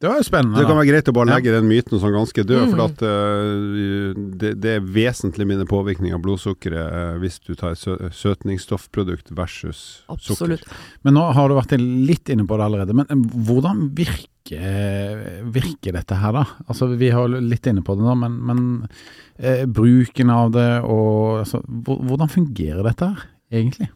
Det 0.01 0.09
var 0.09 0.17
jo 0.17 0.23
spennende. 0.23 0.57
Det 0.57 0.67
kan 0.67 0.77
være 0.79 0.89
greit 0.89 1.09
å 1.11 1.13
bare 1.13 1.35
legge 1.35 1.51
den 1.53 1.69
myten 1.69 1.99
som 2.01 2.13
ganske 2.15 2.45
død, 2.47 2.65
Mm. 2.65 2.71
for 2.71 2.81
at 2.87 3.03
uh, 3.03 4.15
det, 4.39 4.61
det 4.63 4.71
er 4.79 4.81
vesentlig 4.81 5.45
mindre 5.47 5.67
påvirkning 5.67 6.15
av 6.15 6.23
blodsukkeret 6.23 6.89
uh, 6.95 7.19
hvis 7.19 7.41
du 7.45 7.55
tar 7.55 7.75
sø 7.75 7.99
søtningsstoffprodukt 8.09 9.31
versus 9.37 10.03
Absolutt. 10.09 10.61
sukker. 10.65 10.77
Men 11.05 11.15
nå 11.19 11.33
har 11.35 11.49
du 11.51 11.55
vært 11.59 11.77
litt 11.79 12.31
inne 12.33 12.47
på 12.47 12.57
det 12.57 12.65
allerede. 12.71 12.95
Men 12.95 13.07
eh, 13.11 13.17
hvordan 13.17 13.91
virker, 13.93 14.30
virker 14.49 15.93
dette 15.93 16.17
her, 16.19 16.33
da? 16.33 16.45
Altså, 16.69 16.89
Vi 16.97 17.11
har 17.11 17.29
litt 17.29 17.67
inne 17.71 17.83
på 17.85 17.95
det 17.99 18.05
nå, 18.07 18.15
men, 18.19 18.37
men 18.49 18.61
eh, 19.39 19.67
bruken 19.67 20.31
av 20.31 20.51
det 20.57 20.69
og 20.83 21.41
altså, 21.45 21.61
Hvordan 21.67 22.29
fungerer 22.33 22.83
dette 22.87 23.11
her, 23.13 23.25
egentlig? 23.53 23.91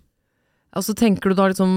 Altså 0.75 0.91
Tenker 0.99 1.31
du 1.31 1.37
da 1.39 1.45
liksom 1.53 1.75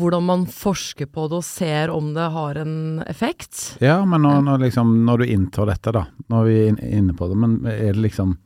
hvordan 0.00 0.24
man 0.24 0.46
forsker 0.48 1.06
på 1.12 1.26
det 1.28 1.36
og 1.36 1.44
ser 1.44 1.90
om 1.92 2.14
det 2.16 2.30
har 2.32 2.56
en 2.62 3.02
effekt? 3.04 3.74
Ja, 3.84 3.98
men 4.08 4.22
når, 4.24 4.38
når, 4.46 4.62
liksom, 4.64 4.94
når 5.04 5.18
du 5.20 5.32
inntar 5.34 5.68
dette, 5.68 5.92
da. 5.92 6.06
Når 6.32 6.46
vi 6.48 6.54
er 6.62 6.70
inn- 6.72 6.80
inne 7.02 7.16
på 7.18 7.28
det. 7.28 7.36
Men 7.36 7.58
er 7.68 7.92
det 7.92 8.06
liksom 8.06 8.38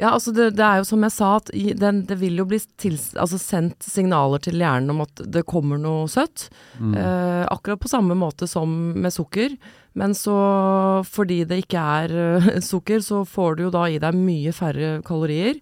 Ja, 0.00 0.14
altså 0.16 0.32
det, 0.34 0.48
det 0.56 0.64
er 0.64 0.80
jo 0.80 0.86
som 0.88 1.04
jeg 1.04 1.14
sa, 1.14 1.28
at 1.38 1.50
den, 1.78 2.00
det 2.08 2.16
vil 2.18 2.40
jo 2.40 2.46
bli 2.48 2.58
tils, 2.80 3.12
altså 3.14 3.38
sendt 3.38 3.84
signaler 3.86 4.40
til 4.42 4.56
hjernen 4.58 4.90
om 4.94 5.04
at 5.04 5.22
det 5.30 5.44
kommer 5.46 5.78
noe 5.78 6.08
søtt. 6.10 6.48
mm, 6.80 6.96
Eh, 6.96 7.46
akkurat 7.52 7.80
på 7.82 7.90
samme 7.90 8.16
måte 8.18 8.48
som 8.50 8.72
med 8.98 9.12
sukker. 9.14 9.56
Men 9.94 10.14
så 10.16 10.34
fordi 11.04 11.42
det 11.44 11.62
ikke 11.64 11.80
er 11.80 12.14
eh, 12.16 12.60
sukker, 12.70 13.02
så 13.04 13.22
får 13.28 13.56
du 13.58 13.64
jo 13.66 13.72
da 13.74 13.84
i 13.90 14.00
deg 14.02 14.16
mye 14.16 14.54
færre 14.56 14.94
kalorier. 15.06 15.60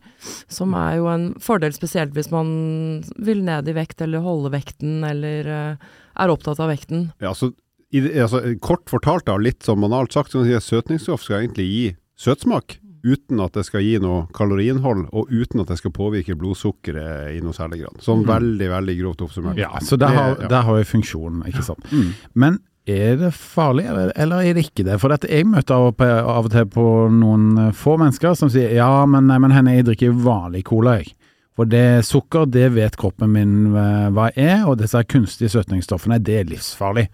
Som 0.49 0.77
er 0.79 1.01
jo 1.01 1.11
en 1.11 1.31
fordel 1.43 1.75
spesielt 1.77 2.15
hvis 2.17 2.31
man 2.33 3.03
vil 3.19 3.43
ned 3.47 3.69
i 3.69 3.77
vekt 3.77 4.05
eller 4.07 4.25
holde 4.25 4.53
vekten 4.55 5.03
eller 5.07 5.51
eh, 5.57 5.89
er 6.21 6.33
opptatt 6.33 6.63
av 6.63 6.71
vekten. 6.73 7.11
Ja, 7.21 7.35
altså, 7.35 7.53
i, 7.91 8.05
altså, 8.23 8.45
kort 8.63 8.87
fortalt, 8.91 9.27
da, 9.27 9.37
litt 9.37 9.67
sånn 9.67 9.83
banalt 9.83 10.15
sagt, 10.15 10.33
så 10.33 10.45
kan 10.45 10.53
jeg 10.53 10.63
si 10.63 10.69
at 10.69 10.71
søtningsstoff 10.71 11.27
skal 11.27 11.43
egentlig 11.43 11.67
gi 11.67 11.85
søtsmak. 12.21 12.79
Uten 13.05 13.41
at 13.41 13.55
det 13.57 13.65
skal 13.65 13.81
gi 13.81 13.95
noe 14.03 14.27
kaloriinnhold, 14.37 15.07
og 15.17 15.31
uten 15.33 15.61
at 15.63 15.69
det 15.73 15.79
skal 15.81 15.93
påvirke 15.97 16.35
blodsukkeret 16.37 17.37
i 17.37 17.41
noe 17.45 17.53
særlig 17.57 17.83
grad. 17.85 18.01
Sånn 18.05 18.25
Mm. 18.25 18.27
veldig, 18.29 18.69
veldig 18.71 18.97
grovt 19.01 19.23
oppsummert. 19.25 19.57
Ja, 19.57 19.71
så 19.81 19.97
der 19.97 20.09
har, 20.13 20.35
der 20.49 20.63
har 20.67 20.77
vi 20.77 20.85
funksjonen, 20.85 21.47
ikke 21.49 21.63
sant. 21.65 21.87
Mm. 21.93 22.11
Men 22.35 22.59
er 22.87 23.17
det 23.17 23.33
farlig, 23.35 23.87
eller, 23.87 24.13
eller 24.17 24.43
er 24.43 24.55
det 24.55 24.67
ikke 24.67 24.85
det? 24.85 24.99
For 25.01 25.09
dette, 25.09 25.29
jeg 25.31 25.47
møter 25.47 25.75
av 25.77 25.87
og, 25.93 25.97
på, 25.97 26.05
av 26.05 26.45
og 26.49 26.51
til 26.51 26.67
på 26.67 26.85
noen 27.13 27.59
eh, 27.69 27.73
få 27.73 27.97
mennesker 28.01 28.35
som 28.37 28.51
sier 28.51 28.73
ja, 28.75 29.07
men, 29.07 29.27
nei, 29.31 29.39
men 29.39 29.53
henne, 29.55 29.77
jeg 29.77 29.87
drikker 29.89 30.13
vanlig 30.25 30.65
cola, 30.65 30.99
jeg. 31.01 31.15
For 31.57 31.65
det 31.69 32.05
sukker, 32.09 32.47
det 32.49 32.71
vet 32.73 32.97
kroppen 32.97 33.31
min 33.33 33.75
eh, 33.77 34.09
hva 34.17 34.31
er, 34.35 34.65
og 34.67 34.79
disse 34.81 35.01
kunstige 35.05 35.51
søtningsstoffene, 35.53 36.19
det 36.25 36.39
er 36.41 36.49
livsfarlig. 36.51 37.09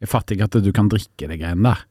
Jeg 0.00 0.08
fatter 0.08 0.34
ikke 0.36 0.48
at 0.48 0.64
du 0.64 0.72
kan 0.72 0.88
drikke 0.88 1.28
de 1.28 1.36
greiene 1.36 1.62
der. 1.68 1.82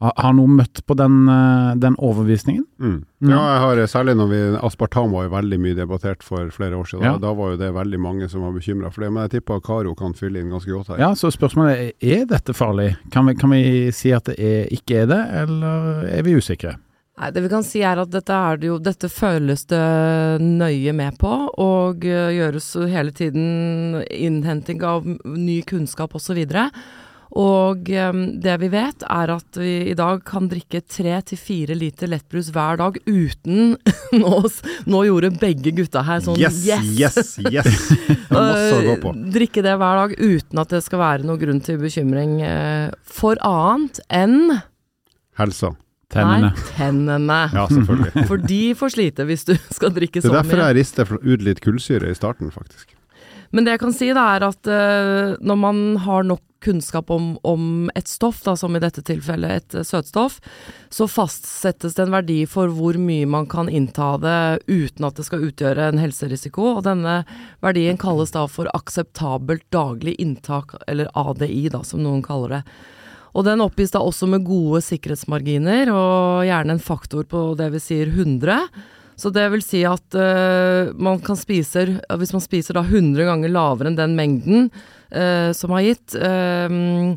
Har, 0.00 0.32
noen 0.32 0.54
møtt 0.56 0.80
på 0.88 0.94
den, 0.96 1.28
eh, 1.28 1.74
den 1.76 1.96
overbevisningen? 2.00 2.64
Mm. 2.80 2.94
Mm. 3.20 3.32
Ja, 3.34 3.40
jeg 3.52 3.60
har 3.60 3.80
særlig 3.92 4.14
når 4.16 4.30
vi 4.30 4.38
Aspartam 4.64 5.12
var 5.12 5.26
jo 5.26 5.34
veldig 5.34 5.58
mye 5.60 5.76
debattert 5.76 6.24
for 6.24 6.48
flere 6.54 6.78
år 6.78 6.88
siden. 6.88 7.04
Ja. 7.04 7.12
Da, 7.18 7.28
da 7.28 7.34
var 7.36 7.52
jo 7.52 7.60
det 7.60 7.68
veldig 7.76 8.00
mange 8.00 8.28
som 8.32 8.46
var 8.46 8.54
bekymra 8.56 8.88
for 8.94 9.04
det. 9.04 9.10
Men 9.12 9.26
jeg 9.26 9.34
tipper 9.36 9.60
Karo 9.64 9.92
kan 9.98 10.16
fylle 10.16 10.40
inn 10.40 10.54
ganske 10.54 10.72
godt 10.72 10.94
her. 10.94 11.02
Ja, 11.04 11.10
så 11.18 11.32
spørsmålet 11.34 11.90
er 12.00 12.20
er 12.20 12.28
dette 12.28 12.54
farlig? 12.56 12.94
Kan 13.12 13.28
vi, 13.28 13.34
kan 13.38 13.52
vi 13.52 13.90
si 13.92 14.12
at 14.16 14.30
det 14.30 14.38
er, 14.38 14.70
ikke 14.72 15.02
er 15.02 15.10
det, 15.10 15.20
eller 15.42 16.06
er 16.08 16.24
vi 16.26 16.36
usikre? 16.38 16.78
Nei, 17.20 17.28
det 17.36 17.42
vi 17.44 17.50
kan 17.52 17.64
si 17.66 17.82
er 17.84 18.00
at 18.00 18.08
dette, 18.08 18.32
er 18.32 18.56
det 18.56 18.70
jo, 18.70 18.78
dette 18.80 19.10
føles 19.12 19.66
det 19.68 20.40
nøye 20.40 20.94
med 20.96 21.18
på, 21.20 21.34
og 21.60 22.06
eh, 22.08 22.30
gjøres 22.38 22.72
hele 22.88 23.12
tiden 23.12 24.00
innhenting 24.08 24.80
av 24.80 25.04
ny 25.04 25.60
kunnskap 25.68 26.16
osv. 26.16 26.40
Og 26.40 26.80
eh, 27.30 28.20
det 28.42 28.56
vi 28.62 28.68
vet 28.72 29.04
er 29.06 29.32
at 29.36 29.58
vi 29.60 29.74
i 29.92 29.96
dag 29.98 30.22
kan 30.26 30.48
drikke 30.50 30.80
tre 30.82 31.18
til 31.26 31.38
fire 31.38 31.76
liter 31.78 32.10
lettbrus 32.10 32.50
hver 32.54 32.80
dag 32.80 32.98
uten 33.06 33.76
nå, 34.22 34.40
nå 34.90 35.02
gjorde 35.06 35.30
begge 35.40 35.74
gutta 35.76 36.02
her 36.06 36.24
sånn 36.24 36.40
yes, 36.40 36.64
yes, 36.66 37.36
yes! 37.50 37.84
På. 38.30 38.38
Eh, 38.40 39.20
Drikke 39.34 39.62
det 39.66 39.76
hver 39.78 40.02
dag 40.02 40.16
uten 40.18 40.62
at 40.62 40.74
det 40.74 40.82
skal 40.86 41.02
være 41.02 41.26
noe 41.26 41.38
grunn 41.40 41.62
til 41.64 41.78
bekymring 41.82 42.40
eh, 42.46 42.90
for 43.02 43.38
annet 43.46 44.02
enn 44.10 44.60
Helsa. 45.40 45.72
Tennene. 46.10 46.50
Nei, 46.50 46.70
tennene. 46.74 47.40
Ja, 47.54 47.66
selvfølgelig. 47.70 48.24
For 48.30 48.42
de 48.42 48.62
får 48.76 48.94
slite 48.96 49.26
hvis 49.28 49.46
du 49.46 49.52
skal 49.70 49.92
drikke 49.94 50.18
så 50.18 50.26
mye. 50.26 50.32
Det 50.32 50.40
er 50.40 50.42
derfor 50.42 50.62
jeg 50.64 50.76
rister 50.80 51.12
ut 51.22 51.44
litt 51.46 51.62
kullsyre 51.62 52.10
i 52.10 52.16
starten, 52.18 52.50
faktisk. 52.50 52.90
Men 53.50 53.66
det 53.66 53.74
jeg 53.74 53.82
kan 53.82 53.94
si 53.94 54.12
da 54.14 54.28
er 54.36 54.46
at 54.46 54.70
uh, 54.70 55.34
når 55.42 55.58
man 55.58 55.82
har 56.04 56.26
nok 56.26 56.44
kunnskap 56.60 57.08
om, 57.10 57.32
om 57.46 57.88
et 57.96 58.08
stoff, 58.08 58.42
da, 58.44 58.52
som 58.58 58.76
i 58.76 58.82
dette 58.82 59.02
tilfellet 59.06 59.56
et 59.56 59.78
uh, 59.80 59.86
søtstoff, 59.86 60.38
så 60.92 61.08
fastsettes 61.10 61.96
det 61.96 62.04
en 62.04 62.14
verdi 62.14 62.38
for 62.50 62.70
hvor 62.76 62.98
mye 63.00 63.26
man 63.30 63.48
kan 63.50 63.70
innta 63.72 64.12
det 64.22 64.60
uten 64.68 65.08
at 65.08 65.18
det 65.18 65.26
skal 65.26 65.48
utgjøre 65.48 65.88
en 65.90 66.02
helserisiko. 66.02 66.76
Og 66.76 66.84
denne 66.86 67.22
verdien 67.64 67.98
kalles 68.00 68.36
da 68.36 68.46
for 68.50 68.70
akseptabelt 68.76 69.66
daglig 69.74 70.14
inntak, 70.22 70.76
eller 70.86 71.10
ADI 71.18 71.66
da, 71.72 71.82
som 71.86 72.04
noen 72.04 72.22
kaller 72.26 72.60
det. 72.60 72.62
Og 73.30 73.46
den 73.46 73.62
oppgis 73.62 73.92
da 73.94 74.02
også 74.02 74.26
med 74.30 74.46
gode 74.46 74.82
sikkerhetsmarginer, 74.82 75.90
og 75.94 76.46
gjerne 76.46 76.76
en 76.76 76.82
faktor 76.82 77.26
på 77.30 77.44
det 77.58 77.70
vi 77.74 77.82
sier 77.82 78.10
100. 78.10 78.70
Så 79.20 79.28
det 79.34 79.44
vil 79.52 79.62
si 79.64 79.82
at 79.84 80.16
uh, 80.16 80.94
man 80.96 81.20
kan 81.24 81.36
spise, 81.36 81.84
hvis 82.08 82.32
man 82.32 82.44
spiser 82.44 82.78
da 82.78 82.84
100 82.86 83.26
ganger 83.28 83.52
lavere 83.52 83.90
enn 83.90 83.98
den 83.98 84.16
mengden 84.16 84.70
uh, 84.70 85.50
som 85.56 85.74
har 85.76 85.84
gitt, 85.84 86.16
uh, 86.16 87.12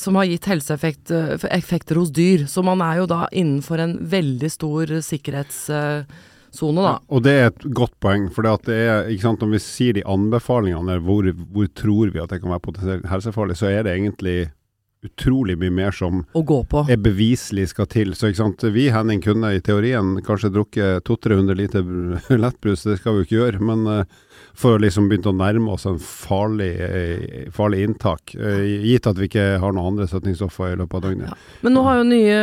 som 0.00 0.16
har 0.16 0.30
gitt 0.30 0.48
helseeffekter 0.48 2.00
hos 2.00 2.14
dyr. 2.16 2.46
Så 2.48 2.64
man 2.64 2.80
er 2.86 3.02
jo 3.02 3.10
da 3.10 3.26
innenfor 3.28 3.84
en 3.84 3.98
veldig 4.14 4.50
stor 4.54 4.94
sikkerhetssone, 5.04 6.80
da. 6.80 6.94
Ja, 6.94 6.96
og 7.12 7.26
det 7.26 7.34
er 7.36 7.50
et 7.50 7.66
godt 7.76 7.98
poeng. 8.00 8.30
For 8.32 8.46
det 8.46 8.78
er, 8.78 9.10
ikke 9.12 9.26
sant, 9.28 9.44
når 9.44 9.58
vi 9.58 9.64
sier 9.66 9.98
de 9.98 10.06
anbefalingene, 10.08 11.02
hvor, 11.04 11.28
hvor 11.52 11.68
tror 11.76 12.14
vi 12.14 12.24
at 12.24 12.32
det 12.32 12.40
kan 12.40 12.54
være 12.54 12.64
potensielt 12.70 13.12
helsefarlig, 13.12 13.60
så 13.60 13.68
er 13.74 13.84
det 13.84 13.98
egentlig 13.98 14.38
utrolig 15.02 15.56
mye 15.58 15.72
mer 15.72 15.94
som 15.96 16.24
Å 16.36 16.42
gå 16.44 16.58
på. 16.68 16.82
er 16.90 16.98
beviselig 17.00 17.70
skal 17.72 17.88
til. 17.90 18.12
Så 18.14 18.28
ikke 18.30 18.42
sant, 18.42 18.64
vi 18.74 18.88
Henning 18.92 19.22
kunne 19.24 19.54
i 19.56 19.62
teorien 19.64 20.18
kanskje 20.26 20.52
drukket 20.52 21.06
200-300 21.08 21.56
liter 21.56 21.92
lettbrus, 22.42 22.84
det 22.84 22.98
skal 23.00 23.16
vi 23.16 23.22
jo 23.22 23.28
ikke 23.28 23.38
gjøre. 23.38 23.62
Men 23.70 23.86
uh, 23.88 24.18
for 24.52 24.76
å 24.76 24.82
liksom 24.82 25.08
begynne 25.08 25.32
å 25.32 25.38
nærme 25.38 25.72
oss 25.72 25.86
en 25.88 25.96
farlig, 26.04 26.72
uh, 26.84 27.48
farlig 27.56 27.86
inntak, 27.86 28.34
uh, 28.36 28.60
gitt 28.60 29.08
at 29.08 29.20
vi 29.20 29.30
ikke 29.30 29.46
har 29.62 29.72
noen 29.72 29.94
andre 29.94 30.08
søtningsstoffer 30.10 30.74
i 30.74 30.80
løpet 30.82 30.98
av 31.00 31.06
døgnet. 31.08 31.32
Ja. 31.32 31.56
Men 31.64 31.76
nå 31.78 31.86
har 31.88 32.02
jo 32.02 32.10
nye 32.10 32.42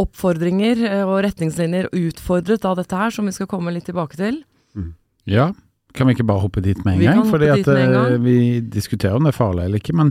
oppfordringer 0.00 0.80
og 1.04 1.18
retningslinjer 1.26 1.92
utfordret 1.92 2.64
av 2.64 2.80
dette 2.80 2.96
her, 2.96 3.12
som 3.12 3.28
vi 3.28 3.36
skal 3.36 3.50
komme 3.50 3.74
litt 3.74 3.86
tilbake 3.90 4.16
til. 4.18 4.40
Ja, 5.28 5.52
kan 5.94 6.08
vi 6.08 6.16
ikke 6.16 6.26
bare 6.26 6.42
hoppe 6.42 6.60
dit 6.64 6.80
med 6.84 6.96
en 6.96 7.00
Vi 7.00 7.06
gang? 7.06 7.22
Fordi 7.30 7.52
at 7.54 7.68
med 7.68 7.84
en 7.84 7.92
gang. 7.94 8.16
vi 8.24 8.60
diskuterer 8.60 9.16
om 9.16 9.24
det 9.24 9.30
er 9.32 9.38
farlig 9.38 9.68
eller 9.68 9.80
ikke, 9.80 9.94
men 9.96 10.10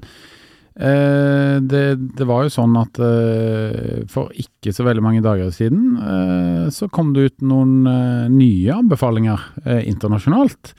eh, 0.75 1.57
det, 1.61 1.83
det 2.17 2.27
var 2.29 2.45
jo 2.45 2.53
sånn 2.53 2.77
at 2.79 2.99
eh, 3.03 4.03
for 4.11 4.33
ikke 4.37 4.73
så 4.75 4.85
veldig 4.87 5.03
mange 5.05 5.23
dager 5.25 5.51
siden 5.53 5.97
eh, 5.97 6.67
så 6.73 6.89
kom 6.93 7.13
det 7.15 7.27
ut 7.27 7.45
noen 7.45 7.83
nye 8.33 8.75
anbefalinger 8.75 9.49
internasjonalt 9.83 10.73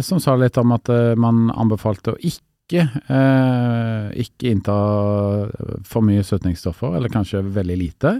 som 0.00 0.16
sa 0.16 0.32
litt 0.40 0.56
om 0.56 0.70
at 0.72 0.88
man 1.20 1.50
anbefalte 1.52 2.14
å 2.14 2.20
ikke 2.24 2.86
ikke 4.16 4.48
innta 4.48 4.76
for 5.84 6.04
mye 6.04 6.24
søtningsstoffer, 6.24 6.94
eller 6.96 7.12
kanskje 7.12 7.42
veldig 7.52 7.76
lite, 7.76 8.14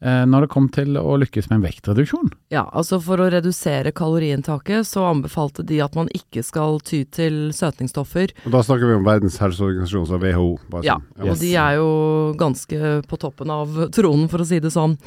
når 0.00 0.44
det 0.44 0.48
kom 0.52 0.66
til 0.68 0.96
å 1.00 1.14
lykkes 1.18 1.46
med 1.48 1.56
en 1.58 1.64
vektreduksjon. 1.64 2.28
Ja, 2.52 2.66
altså 2.76 2.98
for 3.02 3.16
å 3.22 3.30
redusere 3.32 3.92
kaloriinntaket, 3.96 4.84
så 4.86 5.06
anbefalte 5.08 5.64
de 5.66 5.78
at 5.80 5.94
man 5.96 6.10
ikke 6.14 6.42
skal 6.44 6.78
ty 6.84 7.04
til 7.08 7.50
søtningsstoffer. 7.56 8.34
Og 8.44 8.52
da 8.52 8.60
snakker 8.66 8.90
vi 8.92 8.98
om 8.98 9.06
Verdens 9.08 9.38
helseorganisasjon, 9.40 10.06
så 10.10 10.18
WHO. 10.20 10.50
Bare 10.70 10.84
Ja, 10.84 10.98
sånn. 11.16 11.30
og 11.32 11.40
de 11.40 11.54
er 11.56 11.78
jo 11.80 11.88
ganske 12.36 12.92
på 13.08 13.18
toppen 13.24 13.50
av 13.50 13.72
tronen, 13.96 14.28
for 14.28 14.44
å 14.44 14.46
si 14.46 14.60
det 14.60 14.70
sånn. 14.74 14.98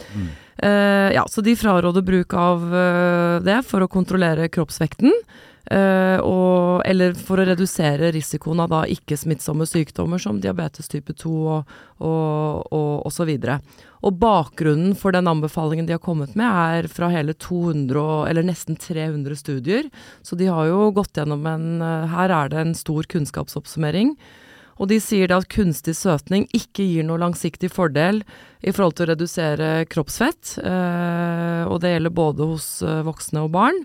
Eh, 0.59 1.13
ja, 1.15 1.23
så 1.29 1.41
de 1.45 1.53
fraråder 1.55 2.03
bruk 2.03 2.33
av 2.33 2.65
eh, 2.75 3.39
det 3.45 3.61
for 3.69 3.85
å 3.85 3.91
kontrollere 3.91 4.49
kroppsvekten. 4.51 5.13
Eh, 5.65 6.17
og, 6.21 6.81
eller 6.85 7.13
for 7.17 7.41
å 7.41 7.45
redusere 7.49 8.11
risikoen 8.15 8.63
av 8.63 8.71
da 8.71 8.81
ikke-smittsomme 8.89 9.67
sykdommer 9.69 10.21
som 10.21 10.39
diabetes 10.41 10.89
type 10.91 11.13
2 11.17 11.35
og, 11.35 11.77
og, 11.99 12.65
og, 12.71 12.91
og 13.05 13.13
så 13.13 13.27
videre. 13.29 13.59
Og 14.05 14.15
bakgrunnen 14.15 14.93
for 14.95 15.11
den 15.15 15.27
anbefalingen 15.27 15.87
de 15.87 15.95
har 15.97 16.03
kommet 16.03 16.35
med 16.39 16.47
er 16.47 16.87
fra 16.91 17.09
hele 17.11 17.35
200, 17.35 18.29
eller 18.31 18.45
nesten 18.47 18.77
300 18.79 19.39
studier. 19.39 19.89
Så 20.23 20.39
de 20.39 20.47
har 20.47 20.69
jo 20.69 20.91
gått 20.95 21.19
gjennom 21.19 21.43
en 21.49 21.81
eh, 21.83 22.05
Her 22.13 22.35
er 22.35 22.53
det 22.53 22.61
en 22.61 22.77
stor 22.77 23.09
kunnskapsoppsummering. 23.11 24.15
Og 24.79 24.87
de 24.87 25.01
sier 25.03 25.27
da 25.27 25.41
at 25.41 25.49
kunstig 25.51 25.97
søtning 25.99 26.45
ikke 26.55 26.85
gir 26.87 27.03
noe 27.03 27.19
langsiktig 27.19 27.67
fordel 27.73 28.21
i 28.63 28.71
forhold 28.71 28.95
til 28.95 29.09
å 29.09 29.11
redusere 29.11 29.67
kroppsfett, 29.91 30.53
eh, 30.63 31.67
og 31.67 31.81
det 31.83 31.91
gjelder 31.91 32.15
både 32.15 32.47
hos 32.53 32.69
voksne 33.03 33.43
og 33.43 33.51
barn. 33.57 33.83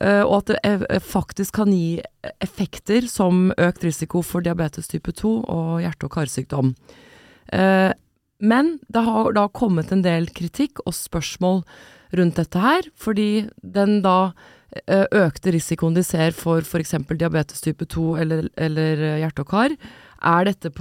Eh, 0.00 0.22
og 0.22 0.42
at 0.42 0.52
det 0.52 0.58
e- 0.66 1.00
faktisk 1.00 1.60
kan 1.60 1.70
gi 1.72 2.02
effekter 2.42 3.06
som 3.10 3.52
økt 3.58 3.84
risiko 3.86 4.22
for 4.26 4.42
diabetes 4.42 4.90
type 4.90 5.12
2 5.12 5.34
og 5.44 5.82
hjerte- 5.84 6.08
og 6.08 6.14
karsykdom. 6.16 6.74
Eh, 7.52 7.92
men 8.40 8.78
det 8.90 9.04
har 9.06 9.32
da 9.32 9.46
kommet 9.48 9.92
en 9.92 10.02
del 10.02 10.26
kritikk 10.26 10.82
og 10.84 10.96
spørsmål 10.96 11.62
rundt 12.14 12.40
dette 12.40 12.58
her, 12.58 12.82
fordi 12.98 13.46
den 13.62 14.02
da 14.02 14.32
eh, 14.86 15.06
økte 15.14 15.54
risikoen 15.54 15.94
de 15.94 16.02
ser 16.06 16.34
for 16.36 16.60
f.eks. 16.62 16.96
diabetes 17.14 17.62
type 17.62 17.86
2 17.86 18.16
eller, 18.24 18.50
eller 18.58 18.98
eh, 18.98 19.18
hjerte 19.22 19.46
og 19.46 19.50
kar, 19.54 19.76
er 20.24 20.50
dette 20.50 20.72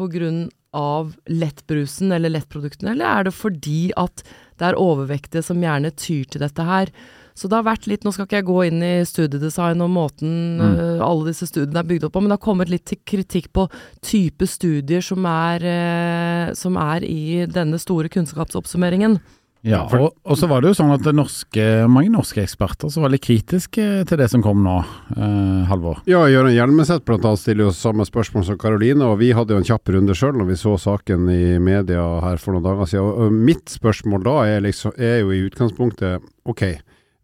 av 0.73 1.11
lettbrusen 1.29 2.11
eller 2.11 2.33
lettproduktene, 2.33 2.95
eller 2.95 3.05
er 3.05 3.27
det 3.27 3.35
fordi 3.37 3.91
at 3.95 4.23
det 4.57 4.71
er 4.71 4.79
overvektige 4.79 5.43
som 5.45 5.61
gjerne 5.61 5.91
tyr 5.93 6.25
til 6.25 6.41
dette 6.41 6.65
her? 6.65 6.89
Så 7.35 7.49
det 7.49 7.57
har 7.57 7.65
vært 7.65 7.87
litt, 7.89 8.03
nå 8.05 8.13
skal 8.13 8.27
ikke 8.27 8.39
jeg 8.41 8.47
gå 8.49 8.57
inn 8.69 8.83
i 8.85 8.93
studiedesign 9.09 9.81
og 9.81 9.93
måten 9.93 10.33
Mm. 10.53 10.73
uh, 10.77 11.03
alle 11.05 11.31
disse 11.31 11.47
studiene 11.49 11.81
er 11.81 11.87
bygd 11.89 12.05
opp 12.07 12.13
på, 12.13 12.21
men 12.21 12.29
det 12.29 12.37
har 12.37 12.45
kommet 12.45 12.69
litt 12.69 12.85
til 12.85 12.99
kritikk 13.05 13.51
på 13.53 13.67
type 14.05 14.45
studier 14.47 15.01
som 15.01 15.25
er, 15.25 15.63
uh, 15.65 16.53
som 16.53 16.77
er 16.77 17.05
i 17.07 17.45
denne 17.49 17.79
store 17.81 18.11
kunnskapsoppsummeringen. 18.13 19.17
Ja, 19.63 19.85
og, 19.95 20.09
og 20.27 20.35
så 20.35 20.47
var 20.51 20.59
det 20.59 20.73
jo 20.73 20.75
sånn 20.75 20.91
at 20.91 21.05
norske, 21.15 21.63
mange 21.87 22.11
norske 22.11 22.41
eksperter 22.43 22.91
som 22.91 23.05
var 23.05 23.13
litt 23.13 23.23
kritiske 23.23 23.85
til 24.09 24.19
det 24.19 24.27
som 24.27 24.43
kom 24.43 24.59
nå, 24.59 24.73
eh, 25.15 25.61
Halvor. 25.69 26.01
Ja, 26.03 26.25
Gøran 26.27 26.51
Hjelmeset 26.51 27.07
annet 27.07 27.39
stiller 27.39 27.69
jo 27.69 27.75
samme 27.77 28.03
spørsmål 28.03 28.43
som 28.43 28.57
Karoline, 28.59 29.07
og 29.07 29.21
vi 29.21 29.31
hadde 29.31 29.55
jo 29.55 29.61
en 29.61 29.69
kjapp 29.69 29.93
runde 29.95 30.17
sjøl 30.19 30.35
når 30.35 30.49
vi 30.51 30.57
så 30.59 30.75
saken 30.75 31.29
i 31.31 31.55
media 31.63 32.03
her 32.25 32.43
for 32.43 32.51
noen 32.51 32.65
dager 32.67 32.91
siden. 32.91 33.07
Og, 33.07 33.21
og 33.23 33.37
mitt 33.51 33.71
spørsmål 33.71 34.27
da 34.27 34.35
er, 34.51 34.65
liksom, 34.67 34.97
er 34.99 35.21
jo 35.21 35.31
i 35.31 35.45
utgangspunktet 35.47 36.27
ok, 36.43 36.65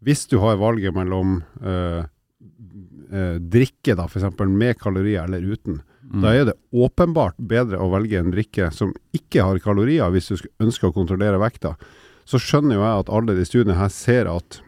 hvis 0.04 0.26
du 0.30 0.38
har 0.42 0.56
valget 0.60 0.94
mellom 0.96 1.40
eh, 1.62 2.02
eh, 3.12 3.36
drikke 3.40 3.96
da, 3.98 4.06
f.eks. 4.08 4.28
med 4.48 4.78
kalorier 4.80 5.24
eller 5.28 5.44
uten, 5.44 5.82
Mm. 6.10 6.22
da 6.24 6.30
er 6.34 6.44
det 6.48 6.56
åpenbart 6.74 7.36
bedre 7.38 7.78
å 7.78 7.86
velge 7.92 8.18
en 8.18 8.32
drikke 8.34 8.72
som 8.74 8.90
ikke 9.14 9.44
har 9.46 9.60
kalorier, 9.62 10.10
hvis 10.10 10.32
du 10.32 10.48
ønsker 10.58 10.88
å 10.88 10.94
kontrollere 10.96 11.38
vekta. 11.38 11.76
Så 12.26 12.40
skjønner 12.42 12.74
jo 12.74 12.82
jeg 12.82 13.04
at 13.04 13.12
alle 13.14 13.36
de 13.38 13.44
studiene 13.46 13.76
her 13.78 13.92
ser 13.94 14.26
at 14.26 14.58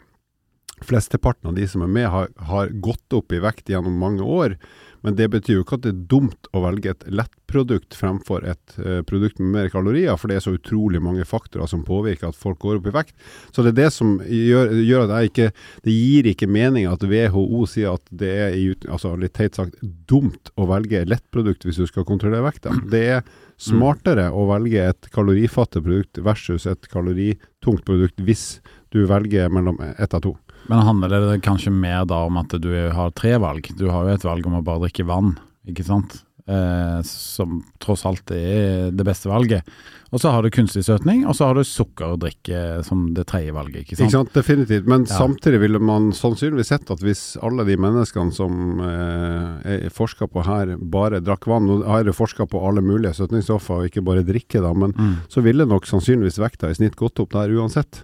flesteparten 0.87 1.51
av 1.51 1.57
de 1.57 1.67
som 1.67 1.83
er 1.83 1.91
med, 1.91 2.07
har, 2.11 2.29
har 2.47 2.71
gått 2.83 3.15
opp 3.17 3.35
i 3.35 3.41
vekt 3.43 3.67
gjennom 3.73 3.97
mange 3.99 4.23
år. 4.23 4.55
Men 5.03 5.17
det 5.19 5.27
betyr 5.33 5.57
jo 5.57 5.63
ikke 5.65 5.77
at 5.79 5.85
det 5.85 5.91
er 5.91 6.03
dumt 6.11 6.49
å 6.55 6.63
velge 6.63 6.93
et 6.93 7.05
lettprodukt 7.11 7.97
fremfor 7.97 8.45
et 8.47 8.75
uh, 8.79 9.01
produkt 9.07 9.41
med 9.41 9.51
mer 9.57 9.71
kalorier, 9.73 10.15
for 10.19 10.31
det 10.31 10.39
er 10.39 10.45
så 10.45 10.55
utrolig 10.55 11.01
mange 11.03 11.25
faktorer 11.27 11.69
som 11.69 11.83
påvirker 11.87 12.29
at 12.29 12.39
folk 12.39 12.61
går 12.63 12.79
opp 12.79 12.89
i 12.89 12.95
vekt. 12.95 13.15
Så 13.51 13.65
det 13.65 13.73
er 13.73 13.79
det 13.83 13.89
som 13.95 14.15
gjør, 14.23 14.73
gjør 14.79 15.05
at 15.05 15.13
jeg 15.13 15.31
ikke 15.33 15.49
Det 15.83 15.93
gir 15.93 16.27
ikke 16.29 16.47
mening 16.47 16.87
at 16.87 17.03
WHO 17.03 17.65
sier 17.69 17.97
at 17.97 18.05
det 18.11 18.31
er 18.31 18.55
altså 18.87 19.13
litt 19.19 19.35
teit 19.35 19.57
sagt 19.59 19.79
dumt 20.09 20.51
å 20.55 20.67
velge 20.69 21.03
lettprodukt 21.07 21.65
hvis 21.67 21.81
du 21.81 21.87
skal 21.89 22.07
kontrollere 22.07 22.45
vekta. 22.45 22.73
Det 22.89 23.03
er 23.17 23.25
smartere 23.59 24.29
å 24.31 24.47
velge 24.49 24.87
et 24.91 25.09
kalorifattig 25.13 25.83
produkt 25.83 26.21
versus 26.25 26.67
et 26.69 26.87
kaloritungt 26.91 27.83
produkt 27.87 28.23
hvis 28.23 28.61
du 28.93 29.03
velger 29.09 29.51
mellom 29.53 29.79
ett 29.97 30.13
av 30.13 30.23
to. 30.23 30.35
Men 30.69 30.85
handler 30.87 31.15
det 31.31 31.41
kanskje 31.45 31.73
mer 31.75 32.05
da 32.09 32.23
om 32.27 32.37
at 32.39 32.53
du 32.61 32.71
har 32.95 33.15
tre 33.17 33.35
valg? 33.41 33.67
Du 33.79 33.89
har 33.91 34.07
jo 34.07 34.13
et 34.15 34.27
valg 34.27 34.47
om 34.47 34.59
å 34.59 34.65
bare 34.65 34.85
drikke 34.85 35.07
vann, 35.07 35.35
ikke 35.67 35.85
sant? 35.87 36.21
Eh, 36.43 37.01
som 37.07 37.61
tross 37.79 38.01
alt 38.03 38.31
er 38.35 38.89
det 38.91 39.05
beste 39.07 39.29
valget. 39.31 39.63
Og 40.11 40.19
så 40.19 40.29
har 40.29 40.43
du 40.43 40.51
kunstig 40.53 40.83
søtning, 40.83 41.21
og 41.23 41.37
så 41.37 41.47
har 41.47 41.55
du 41.55 41.63
sukker 41.63 42.13
og 42.13 42.19
drikke 42.25 42.83
som 42.83 43.05
det 43.15 43.23
tredje 43.31 43.53
valget. 43.55 43.85
Ikke 43.85 43.95
sant? 43.95 44.09
Ikke 44.09 44.17
sant? 44.17 44.33
Definitivt. 44.35 44.89
Men 44.91 45.07
ja. 45.07 45.15
samtidig 45.23 45.61
ville 45.63 45.79
man 45.79 46.11
sannsynligvis 46.13 46.73
sett 46.73 46.91
at 46.93 47.01
hvis 47.01 47.23
alle 47.41 47.63
de 47.69 47.79
menneskene 47.79 48.35
som 48.35 48.83
eh, 48.83 49.87
er 49.87 49.95
forska 49.95 50.27
på 50.29 50.43
her, 50.43 50.75
bare 50.77 51.23
drakk 51.23 51.47
vann, 51.49 51.71
og 51.71 51.87
her 51.87 52.11
er 52.11 52.17
forska 52.17 52.49
på 52.51 52.61
alle 52.67 52.83
mulige 52.83 53.15
søtningsstoffer 53.21 53.79
og 53.79 53.89
ikke 53.89 54.03
bare 54.05 54.27
drikke, 54.27 54.61
da, 54.61 54.75
men 54.75 54.91
mm. 54.99 55.13
så 55.31 55.45
ville 55.47 55.67
nok 55.69 55.87
sannsynligvis 55.87 56.43
vekta 56.43 56.69
i 56.69 56.77
snitt 56.77 56.99
gått 56.99 57.23
opp 57.23 57.31
der 57.39 57.55
uansett. 57.55 58.03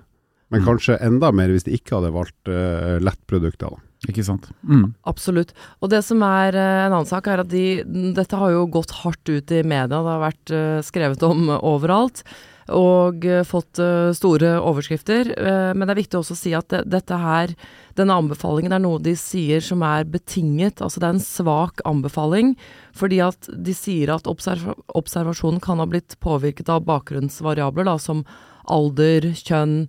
Men 0.50 0.64
mm. 0.64 0.66
kanskje 0.66 0.98
enda 1.06 1.32
mer 1.36 1.52
hvis 1.54 1.68
de 1.68 1.78
ikke 1.78 1.98
hadde 1.98 2.14
valgt 2.16 2.50
uh, 2.50 2.98
lettprodukter. 3.04 3.78
Ikke 4.10 4.24
sant. 4.26 4.48
Mm. 4.64 4.94
Absolutt. 5.10 5.52
Og 5.84 5.92
det 5.94 6.02
som 6.08 6.24
er 6.26 6.58
uh, 6.58 6.86
en 6.88 6.94
annen 6.94 7.10
sak, 7.10 7.30
er 7.30 7.44
at 7.44 7.52
de, 7.52 7.82
dette 8.18 8.40
har 8.40 8.54
jo 8.56 8.70
gått 8.72 8.96
hardt 9.04 9.30
ut 9.30 9.54
i 9.54 9.62
media. 9.62 10.00
Det 10.00 10.00
har 10.16 10.24
vært 10.24 10.56
uh, 10.56 10.80
skrevet 10.86 11.26
om 11.28 11.52
overalt. 11.60 12.24
Og 12.70 13.24
fått 13.50 13.80
store 14.14 14.50
overskrifter. 14.62 15.32
men 15.74 15.88
det 15.88 15.94
er 15.96 15.98
viktig 15.98 16.20
også 16.20 16.36
å 16.36 16.38
si 16.38 16.52
at 16.54 16.68
det, 16.70 16.84
dette 16.94 17.18
her, 17.18 17.56
denne 17.98 18.14
anbefalingen 18.22 18.76
er 18.76 18.84
noe 18.84 19.00
de 19.02 19.16
sier 19.18 19.64
som 19.66 19.82
er 19.82 20.06
betinget. 20.06 20.84
Altså 20.86 21.02
det 21.02 21.08
er 21.08 21.16
en 21.16 21.24
svak 21.24 21.82
anbefaling. 21.90 22.52
Fordi 22.94 23.24
at 23.26 23.50
de 23.50 23.74
sier 23.74 24.14
at 24.14 24.30
observ 24.30 24.76
observasjonen 24.94 25.58
kan 25.66 25.82
ha 25.82 25.90
blitt 25.90 26.14
påvirket 26.22 26.70
av 26.70 26.86
bakgrunnsvariabler, 26.86 27.90
da, 27.90 27.98
som 27.98 28.22
alder, 28.70 29.32
kjønn, 29.34 29.88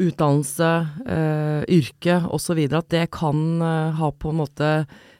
utdannelse, 0.00 0.70
eh, 1.06 1.62
yrke 1.76 2.20
osv. 2.32 2.60
At 2.72 2.90
det 2.92 3.06
kan 3.14 3.62
eh, 3.62 4.00
ha 4.00 4.10
på 4.10 4.32
en 4.32 4.40
måte 4.40 4.70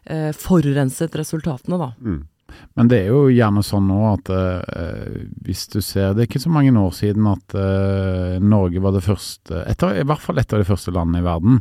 eh, 0.04 0.30
forurenset 0.36 1.16
resultatene, 1.20 1.78
da. 1.80 1.92
Mm. 2.00 2.20
Men 2.78 2.90
det 2.90 3.02
er 3.04 3.12
jo 3.12 3.28
gjerne 3.30 3.62
sånn 3.62 3.88
nå 3.90 3.98
at 4.10 4.30
eh, 4.34 5.20
hvis 5.44 5.66
du 5.70 5.78
ser 5.84 6.14
Det 6.16 6.24
er 6.24 6.28
ikke 6.30 6.42
så 6.42 6.52
mange 6.52 6.74
år 6.74 6.94
siden 6.96 7.28
at 7.30 7.54
eh, 7.54 8.38
Norge 8.42 8.82
var 8.82 8.96
det 8.96 9.04
første, 9.06 9.62
etter, 9.70 10.00
i 10.00 10.06
hvert 10.06 10.24
fall 10.24 10.40
et 10.40 10.54
av 10.54 10.62
de 10.62 10.68
første 10.68 10.94
landene 10.94 11.22
i 11.22 11.26
verden, 11.26 11.60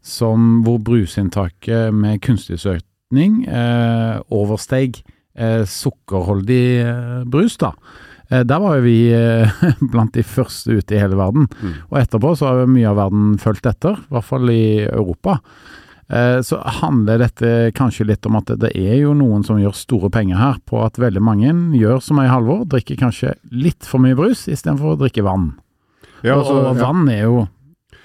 som, 0.00 0.62
hvor 0.64 0.78
brusinntaket 0.84 1.90
med 1.94 2.22
kunstig 2.24 2.60
søkning 2.62 3.42
eh, 3.50 4.20
oversteg 4.32 5.02
eh, 5.34 5.66
sukkerholdig 5.68 7.26
brus. 7.30 7.58
da. 7.60 7.74
Eh, 8.30 8.44
der 8.46 8.62
var 8.62 8.78
jo 8.78 8.86
vi 8.86 9.10
eh, 9.14 9.60
blant 9.92 10.14
de 10.14 10.24
første 10.26 10.78
ute 10.78 10.96
i 10.96 11.02
hele 11.02 11.18
verden. 11.18 11.48
Mm. 11.60 11.76
Og 11.90 12.00
etterpå 12.00 12.34
så 12.38 12.50
har 12.50 12.62
jo 12.62 12.72
mye 12.72 12.88
av 12.90 12.98
verden 13.00 13.36
fulgt 13.42 13.68
etter, 13.70 13.98
i 13.98 14.14
hvert 14.14 14.28
fall 14.28 14.52
i 14.54 14.64
Europa. 14.86 15.40
Eh, 16.10 16.38
så 16.46 16.58
handler 16.80 17.22
dette 17.22 17.70
kanskje 17.76 18.08
litt 18.08 18.26
om 18.26 18.38
at 18.40 18.50
det 18.62 18.72
er 18.74 18.96
jo 19.02 19.14
noen 19.18 19.44
som 19.46 19.60
gjør 19.60 19.76
store 19.78 20.10
penger 20.14 20.40
her 20.40 20.60
på 20.66 20.82
at 20.82 20.98
veldig 20.98 21.22
mange 21.22 21.54
gjør 21.78 22.02
som 22.02 22.22
ei 22.22 22.30
halvår, 22.30 22.64
drikker 22.72 22.98
kanskje 23.02 23.36
litt 23.50 23.86
for 23.86 24.02
mye 24.02 24.18
brus 24.18 24.46
istedenfor 24.50 24.94
å 24.94 25.00
drikke 25.04 25.26
vann. 25.26 25.52
Ja, 26.20 26.36
altså, 26.36 26.58
og 26.68 26.80
vann 26.82 27.06
er 27.08 27.24
jo, 27.24 27.44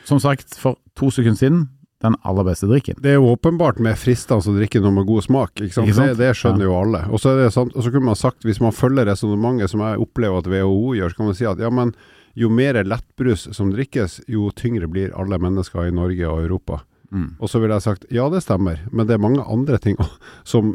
som 0.08 0.22
sagt, 0.24 0.54
for 0.62 0.78
to 0.96 1.10
sekunder 1.12 1.42
siden 1.42 1.66
den 2.06 2.18
aller 2.24 2.48
beste 2.48 2.70
drikken. 2.70 2.98
Det 3.02 3.14
er 3.14 3.20
jo 3.20 3.32
åpenbart 3.34 3.82
med 3.84 4.00
fristende 4.00 4.40
å 4.52 4.56
drikke 4.56 4.82
noe 4.84 4.96
med 5.00 5.08
god 5.10 5.28
smak, 5.28 5.54
ikke 5.60 5.76
sant? 5.76 5.90
Ikke 5.90 6.00
sant? 6.00 6.14
Det, 6.14 6.20
det, 6.22 6.34
skjønner 6.40 6.66
ja. 6.66 6.70
jo 6.70 6.80
alle. 6.80 7.04
Og 7.12 7.22
så 7.22 7.34
er 7.34 7.44
det 7.44 7.54
sant, 7.56 7.76
og 7.76 7.86
så 7.86 7.94
kunne 7.94 8.12
man 8.12 8.20
sagt, 8.20 8.48
hvis 8.48 8.62
man 8.64 8.76
følger 8.76 9.10
resonnementet 9.10 9.74
som 9.74 9.84
jeg 9.86 10.02
opplever 10.06 10.42
at 10.44 10.52
WHO 10.52 10.96
gjør, 11.00 11.14
så 11.14 11.20
kan 11.20 11.32
man 11.32 11.40
si 11.40 11.50
at 11.50 11.64
ja, 11.64 11.72
men 11.74 11.96
jo 12.36 12.50
mer 12.52 12.82
lettbrus 12.84 13.48
som 13.56 13.72
drikkes, 13.72 14.22
jo 14.32 14.50
tyngre 14.56 14.90
blir 14.92 15.16
alle 15.16 15.40
mennesker 15.40 15.88
i 15.88 15.96
Norge 15.96 16.28
og 16.28 16.44
Europa. 16.44 16.82
Mm. 17.16 17.36
Og 17.40 17.50
så 17.50 17.62
ville 17.62 17.76
jeg 17.78 17.86
sagt 17.86 18.08
ja, 18.14 18.26
det 18.32 18.42
stemmer, 18.44 18.82
men 18.92 19.08
det 19.08 19.16
er 19.16 19.24
mange 19.24 19.44
andre 19.44 19.78
ting 19.82 19.96
som 20.52 20.74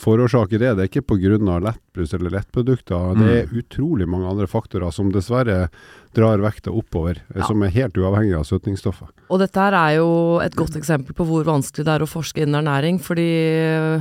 forårsaker 0.00 0.62
det. 0.62 0.72
Det 0.76 0.86
er 0.86 0.90
ikke 0.90 1.04
pga. 1.12 1.58
lettbrus 1.60 2.14
eller 2.16 2.32
lettprodukter. 2.38 3.12
Mm. 3.14 3.20
Det 3.20 3.34
er 3.36 3.52
utrolig 3.60 4.08
mange 4.08 4.30
andre 4.30 4.48
faktorer 4.50 4.94
som 4.94 5.12
dessverre 5.12 5.68
drar 6.16 6.42
vekta 6.44 6.72
oppover, 6.74 7.20
eh, 7.28 7.40
ja. 7.40 7.48
som 7.48 7.62
er 7.64 7.74
helt 7.74 7.98
uavhengig 7.98 8.36
av 8.38 8.46
søtningsstoffer. 8.48 9.10
Og 9.32 9.40
dette 9.40 9.60
her 9.60 9.74
er 9.78 9.96
jo 9.98 10.08
et 10.44 10.54
godt 10.58 10.76
eksempel 10.78 11.16
på 11.16 11.26
hvor 11.28 11.46
vanskelig 11.48 11.86
det 11.86 11.94
er 11.94 12.04
å 12.04 12.10
forske 12.10 12.44
innen 12.44 12.60
ernæring. 12.60 13.00
Fordi 13.02 13.26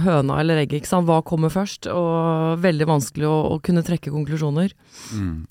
høna 0.04 0.39
eller 0.41 0.62
egget, 0.62 0.84
ikke 0.84 0.91
sant. 0.91 1.08
Hva 1.08 1.21
kommer 1.26 1.54
først? 1.54 1.88
Og 1.91 2.62
veldig 2.63 2.88
vanskelig 2.89 3.28
å, 3.30 3.38
å 3.56 3.60
kunne 3.63 3.84
trekke 3.86 4.13
konklusjoner. 4.13 4.73
Mm. 5.15 5.45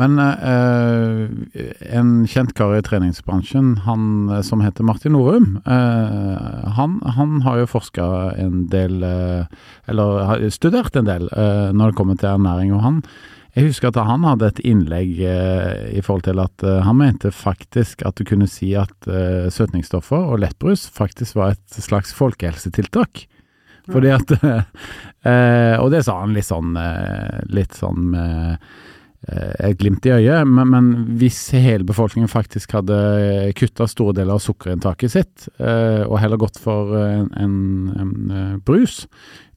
Men 0.00 0.18
eh, 0.20 1.74
en 1.98 2.14
kjent 2.30 2.54
kar 2.56 2.76
i 2.76 2.84
treningsbransjen, 2.84 3.74
han 3.88 4.30
eh, 4.30 4.42
som 4.46 4.62
heter 4.64 4.86
Martin 4.86 5.16
Norum, 5.16 5.58
eh, 5.64 6.72
han, 6.78 6.98
han, 7.16 7.40
har 7.46 7.62
jo 7.62 7.70
forska 7.74 8.08
en 8.40 8.66
del, 8.72 9.00
eh, 9.06 9.70
eller 9.90 10.26
har 10.30 10.44
studert 10.54 10.96
en 10.96 11.08
del, 11.08 11.30
eh, 11.32 11.70
når 11.74 11.92
det 11.92 11.98
kommer 12.00 12.20
til 12.20 12.34
ernæring. 12.34 12.74
og 12.74 12.84
han 12.84 13.02
jeg 13.54 13.68
husker 13.68 13.92
at 13.92 14.00
han 14.02 14.24
hadde 14.26 14.48
et 14.50 14.62
innlegg 14.66 15.20
eh, 15.22 15.84
i 15.94 16.02
forhold 16.02 16.24
til 16.26 16.40
at 16.42 16.64
eh, 16.66 16.80
han 16.82 16.98
mente 16.98 17.30
faktisk 17.30 18.02
at 18.06 18.18
du 18.18 18.26
kunne 18.26 18.48
si 18.50 18.72
at 18.78 19.06
eh, 19.06 19.46
søtningsstoffer 19.54 20.32
og 20.32 20.40
lettbrus 20.42 20.88
faktisk 20.90 21.38
var 21.38 21.54
et 21.54 21.78
slags 21.78 22.10
folkehelsetiltak. 22.16 23.28
Fordi 23.92 24.10
at 24.14 24.32
eh, 25.28 25.76
Og 25.78 25.90
det 25.92 26.02
sa 26.06 26.18
han 26.22 26.34
litt 26.34 26.48
sånn, 26.48 26.74
eh, 26.80 27.44
litt 27.52 27.78
sånn 27.78 28.10
med 28.16 28.56
eh, 28.56 28.82
et 29.24 29.78
glimt 29.80 30.04
i 30.04 30.12
øyet, 30.12 30.48
men, 30.48 30.68
men, 30.68 30.88
hvis 31.20 31.38
hele 31.56 31.86
befolkningen 31.88 32.28
faktisk 32.28 32.74
hadde 32.76 32.98
kutta 33.56 33.86
store 33.88 34.12
deler 34.18 34.36
av 34.36 34.42
sukkerinntaket 34.44 35.14
sitt, 35.14 35.46
og 35.58 36.18
heller 36.20 36.40
gått 36.40 36.60
for 36.60 36.92
en, 36.98 37.30
en, 37.40 37.56
en 37.96 38.58
brus, 38.66 39.06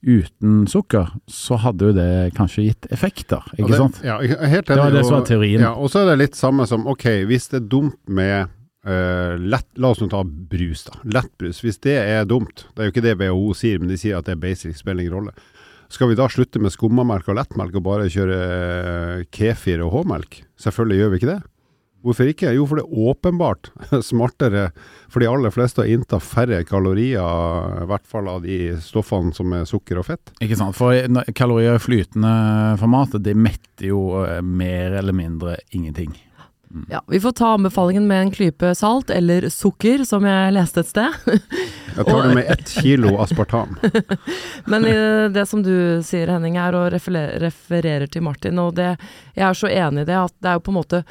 uten 0.08 0.68
sukker, 0.68 1.10
så 1.28 1.58
hadde 1.62 1.90
jo 1.90 1.96
det 1.96 2.12
kanskje 2.38 2.68
gitt 2.70 2.88
effekter, 2.94 3.44
ikke 3.58 3.72
det, 3.74 3.80
sant? 3.82 4.00
Ja, 4.06 4.20
helt 4.22 4.70
enig. 4.70 4.70
Det 4.70 4.80
var 4.80 4.94
det 4.96 5.04
som 5.08 5.18
var 5.18 5.26
teorien. 5.28 5.64
Ja, 5.66 5.74
og 5.76 5.92
så 5.92 6.04
er 6.04 6.12
det 6.12 6.22
litt 6.22 6.38
samme 6.40 6.68
som, 6.70 6.88
ok, 6.88 7.08
hvis 7.30 7.50
det 7.52 7.60
er 7.64 7.68
dumt 7.74 8.00
med 8.06 8.54
uh, 8.88 9.36
lett, 9.42 9.68
La 9.82 9.92
oss 9.92 10.02
nå 10.04 10.10
ta 10.12 10.24
brus, 10.24 10.86
da. 10.88 11.02
Lettbrus. 11.18 11.62
Hvis 11.66 11.82
det 11.84 11.98
er 12.00 12.28
dumt, 12.30 12.68
det 12.74 12.84
er 12.84 12.90
jo 12.90 12.96
ikke 12.96 13.06
det 13.06 13.18
WHO 13.20 13.54
sier, 13.58 13.82
men 13.82 13.92
de 13.92 14.00
sier 14.00 14.20
at 14.20 14.30
det 14.30 14.38
er 14.38 14.44
basic, 14.48 14.78
spiller 14.80 15.06
ingen 15.06 15.18
rolle. 15.20 15.36
Skal 15.90 16.12
vi 16.12 16.18
da 16.20 16.28
slutte 16.32 16.60
med 16.60 16.74
skummamelk 16.74 17.30
og 17.32 17.38
lettmelk 17.40 17.78
og 17.80 17.86
bare 17.86 18.10
kjøre 18.12 18.40
uh, 18.40 19.28
kefir 19.34 19.86
og 19.86 19.94
H-melk? 19.96 20.42
Selvfølgelig 20.60 21.00
gjør 21.00 21.14
vi 21.14 21.22
ikke 21.22 21.32
det. 21.36 21.42
Hvorfor 22.06 22.30
ikke? 22.30 22.52
Jo, 22.56 22.66
for 22.70 22.80
det 22.80 22.86
er 22.86 23.08
åpenbart 23.10 23.72
smartere 24.06 24.70
for 25.12 25.24
de 25.24 25.30
aller 25.32 25.52
fleste 25.52 25.82
å 25.84 25.88
innta 25.90 26.20
færre 26.24 26.62
kalorier, 26.68 27.24
i 27.82 27.88
hvert 27.90 28.06
fall 28.08 28.30
av 28.32 28.46
de 28.46 28.78
stoffene 28.84 29.34
som 29.36 29.56
er 29.58 29.66
sukker 29.68 30.00
og 30.00 30.08
fett. 30.08 30.32
Ikke 30.44 30.60
sant. 30.60 30.78
For 30.78 30.96
kalorier 31.36 31.80
i 31.80 31.84
flytende 31.84 32.32
format, 32.80 33.18
det 33.24 33.36
metter 33.36 33.90
jo 33.90 34.02
eh, 34.24 34.40
mer 34.46 35.00
eller 35.02 35.16
mindre 35.18 35.58
ingenting. 35.76 36.14
Mm. 36.72 36.86
Ja, 36.90 37.04
Vi 37.08 37.20
får 37.20 37.32
ta 37.32 37.54
anbefalingen 37.54 38.08
med 38.08 38.22
en 38.22 38.32
klype 38.32 38.76
salt 38.76 39.10
eller 39.10 39.50
sukker, 39.50 40.04
som 40.06 40.26
jeg 40.26 40.54
leste 40.56 40.84
et 40.84 40.92
sted. 40.92 41.16
jeg 41.96 42.06
tar 42.06 42.28
det 42.28 42.36
med 42.36 42.52
ett 42.52 42.70
kilo 42.82 43.16
aspartam. 43.24 43.78
Men 44.72 44.84
det 45.34 45.46
som 45.48 45.64
du 45.64 46.04
sier 46.04 46.28
Henning, 46.34 46.60
er 46.60 46.76
å 46.76 46.88
referere 46.92 48.08
til 48.12 48.26
Martin, 48.28 48.60
og 48.60 48.76
det, 48.80 48.96
jeg 49.38 49.48
er 49.48 49.58
så 49.58 49.72
enig 49.72 50.06
i 50.06 50.12
det 50.12 50.20
at 50.20 50.36
det 50.44 50.52
er 50.52 50.60
jo 50.60 50.66
på 50.68 50.76
en 50.76 50.80
måte 50.82 51.04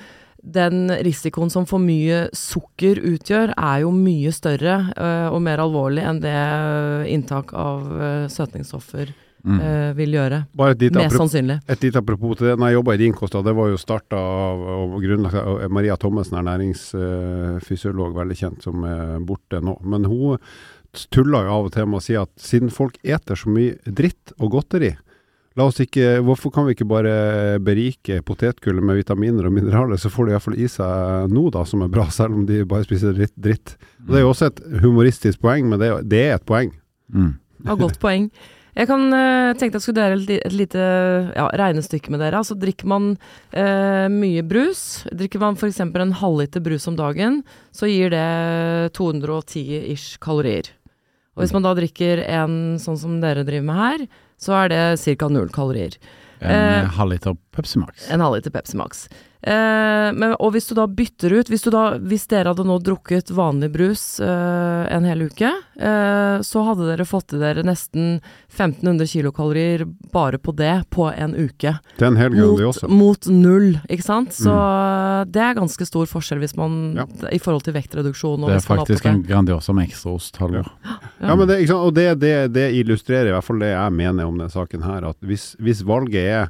den 0.47 0.93
risikoen 1.03 1.51
som 1.51 1.65
for 1.67 1.83
mye 1.83 2.29
sukker 2.37 3.01
utgjør, 3.03 3.57
er 3.57 3.83
jo 3.83 3.91
mye 3.91 4.31
større 4.35 4.79
uh, 4.95 5.29
og 5.33 5.41
mer 5.43 5.65
alvorlig 5.65 6.05
enn 6.07 6.23
det 6.23 6.37
uh, 6.37 7.03
inntak 7.11 7.51
av 7.57 7.89
søtningsstoffer 8.31 8.37
søtningsstoffer 8.37 9.26
mm. 9.47 9.95
vil 9.97 10.17
gjøre. 10.19 10.41
Mest 10.59 11.17
sannsynlig. 11.17 11.59
Et 11.71 11.87
lite 11.87 12.03
apropos 12.03 12.37
til 12.37 12.51
det. 12.51 12.57
Når 12.59 12.73
jeg 12.73 12.79
jobba 12.79 12.97
i 12.97 13.03
din 13.05 13.17
kost, 13.17 13.39
det 13.47 13.57
var 13.57 13.71
jo 13.73 13.81
starta 13.81 14.19
av, 14.19 14.65
av, 14.75 14.97
av 14.99 15.73
Maria 15.73 15.97
Thommessen, 16.01 16.39
ernæringsfysiolog, 16.43 18.17
veldig 18.19 18.39
kjent, 18.43 18.67
som 18.67 18.85
er 18.89 19.17
borte 19.27 19.63
nå. 19.65 19.79
Men 19.87 20.09
hun 20.11 20.39
tuller 21.13 21.47
jo 21.49 21.57
av 21.57 21.67
og 21.69 21.75
til 21.75 21.89
med 21.91 22.01
å 22.01 22.05
si 22.05 22.17
at 22.19 22.31
siden 22.41 22.73
folk 22.73 22.97
eter 23.05 23.37
så 23.39 23.53
mye 23.53 23.77
dritt 23.87 24.33
og 24.41 24.55
godteri, 24.57 24.95
La 25.57 25.65
oss 25.65 25.79
ikke, 25.81 26.19
Hvorfor 26.25 26.53
kan 26.53 26.67
vi 26.67 26.75
ikke 26.77 26.89
bare 26.89 27.13
berike 27.65 28.19
potetgullet 28.29 28.85
med 28.85 28.99
vitaminer 28.99 29.49
og 29.49 29.55
mineraler, 29.57 29.97
så 29.97 30.11
får 30.13 30.29
de 30.29 30.35
iallfall 30.35 30.59
i 30.61 30.69
seg 30.69 31.33
noe 31.33 31.53
da 31.55 31.63
som 31.69 31.85
er 31.85 31.93
bra, 31.93 32.05
selv 32.13 32.37
om 32.37 32.43
de 32.49 32.61
bare 32.69 32.85
spiser 32.85 33.17
dritt. 33.17 33.33
dritt. 33.41 33.77
Og 34.05 34.13
Det 34.13 34.19
er 34.21 34.27
jo 34.27 34.33
også 34.35 34.51
et 34.51 34.61
humoristisk 34.85 35.41
poeng, 35.41 35.71
men 35.71 35.81
det, 35.81 35.89
er- 35.89 36.05
det 36.05 36.21
er 36.27 36.35
et 36.37 36.45
poeng. 36.45 36.75
Mm. 37.09 37.33
Ja, 37.65 37.75
godt 37.81 37.99
poeng. 38.03 38.29
Jeg 38.77 38.91
kan 38.91 39.07
tenke 39.09 39.61
tenkte 39.61 39.79
jeg 39.79 39.85
skulle 39.87 40.03
dele 40.05 40.37
et, 40.37 40.53
lite 40.53 40.81
ja, 41.33 41.47
regnestykke 41.57 42.13
med 42.13 42.21
dere. 42.21 42.43
Altså 42.43 42.59
drikker 42.61 42.89
man 42.93 43.15
eh, 43.57 44.05
mye 44.13 44.43
brus, 44.45 45.07
drikker 45.17 45.41
man 45.41 45.57
f.eks. 45.57 45.81
en 45.81 46.13
halvliter 46.21 46.61
brus 46.61 46.85
om 46.91 46.99
dagen, 46.99 47.41
så 47.73 47.89
gir 47.89 48.13
det 48.13 48.93
210 48.99 49.65
ish 49.95 50.21
kalorier. 50.21 50.69
Og 51.37 51.45
hvis 51.45 51.57
man 51.57 51.65
da 51.65 51.73
drikker 51.77 52.21
en 52.29 52.77
sånn 52.81 53.01
som 53.01 53.17
dere 53.25 53.45
driver 53.49 53.65
med 53.69 53.81
her, 53.81 54.07
så 54.41 54.57
er 54.61 54.73
det 54.73 54.85
ca. 55.01 55.33
null 55.33 55.49
kalorier. 55.53 55.97
En 56.41 56.51
Eh, 56.51 56.81
eh, 56.81 56.89
halvliter 56.99 57.37
Pepsi 57.53 57.79
Max. 57.79 58.11
En 58.11 58.21
halvliter 58.21 58.51
Pepsi 58.51 58.77
Max. 58.77 59.09
Eh, 59.47 60.09
men, 60.19 60.33
og 60.43 60.51
hvis 60.57 60.67
du 60.67 60.73
da 60.75 60.89
bytter 60.91 61.31
ut 61.39 61.51
hvis, 61.53 61.63
du 61.63 61.71
da, 61.71 61.85
hvis 62.03 62.25
dere 62.27 62.51
hadde 62.51 62.65
nå 62.67 62.81
drukket 62.83 63.29
vanlig 63.31 63.69
brus 63.77 64.03
eh, 64.19 64.83
en 64.91 65.07
hel 65.07 65.23
uke, 65.29 65.53
eh, 65.79 66.39
så 66.43 66.65
hadde 66.67 66.89
dere 66.89 67.07
fått 67.07 67.37
i 67.37 67.39
dere 67.39 67.63
nesten 67.63 68.17
1500 68.51 69.07
kilokalorier 69.13 69.85
bare 70.11 70.41
på 70.43 70.51
det 70.59 70.73
på 70.91 71.07
en 71.13 71.37
uke. 71.39 71.77
Det 71.95 72.03
er 72.03 72.11
en 72.11 72.19
hel 72.19 72.35
Mot, 72.35 72.65
også. 72.73 72.91
mot 72.91 73.31
null, 73.31 73.77
ikke 73.87 74.03
sant. 74.09 74.35
Så 74.35 74.51
det 75.31 75.43
er 75.47 75.55
ganske 75.61 75.87
stor 75.87 76.11
forskjell 76.11 76.43
hvis 76.43 76.57
man 76.59 76.77
Ja. 76.99 77.07
i 77.31 77.39
forhold 77.39 77.63
til 77.69 77.77
vektreduksjon. 77.79 78.43
Og 78.43 78.51
Det 78.51 78.59
er 78.59 78.67
faktisk 78.67 79.07
en 79.07 79.23
Grandiosa 79.27 79.73
med 79.77 79.87
ekstraost, 79.89 80.37
Halvor. 80.43 80.73
Ja, 81.21 81.35
men 81.39 81.47
det. 81.49 81.63
Og 81.71 81.95
det, 81.95 82.19
det, 82.21 82.35
det 82.53 82.67
illustrerer 82.81 83.31
i 83.31 83.37
hvert 83.37 83.47
fall 83.47 83.63
det 83.63 83.71
jeg 83.77 83.93
mener 83.95 84.27
om 84.27 84.39
denne 84.39 84.51
saken 84.53 84.83
her. 84.83 85.07
At 85.15 85.17
hvis, 85.23 85.53
hvis 85.63 85.85
valget 85.87 86.27
er 86.27 86.49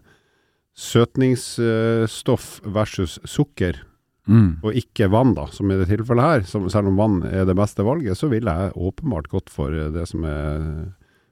søtningsstoff 0.77 2.61
versus 2.65 3.19
sukker, 3.25 3.83
Mm. 4.27 4.57
og 4.59 4.75
ikke 4.75 5.07
vann, 5.07 5.37
da, 5.37 5.45
som 5.55 5.71
i 5.71 5.77
det 5.79 5.85
tilfellet 5.87 6.27
her, 6.27 6.41
som, 6.51 6.65
selv 6.67 6.91
om 6.91 6.97
vann 6.99 7.21
er 7.29 7.45
det 7.47 7.55
beste 7.55 7.85
valget, 7.87 8.19
så 8.19 8.27
ville 8.27 8.51
jeg 8.51 8.73
åpenbart 8.75 9.29
gått 9.31 9.53
for 9.55 9.71
eh, 9.71 9.93
det 9.95 10.03
som 10.11 10.25
er 10.27 10.65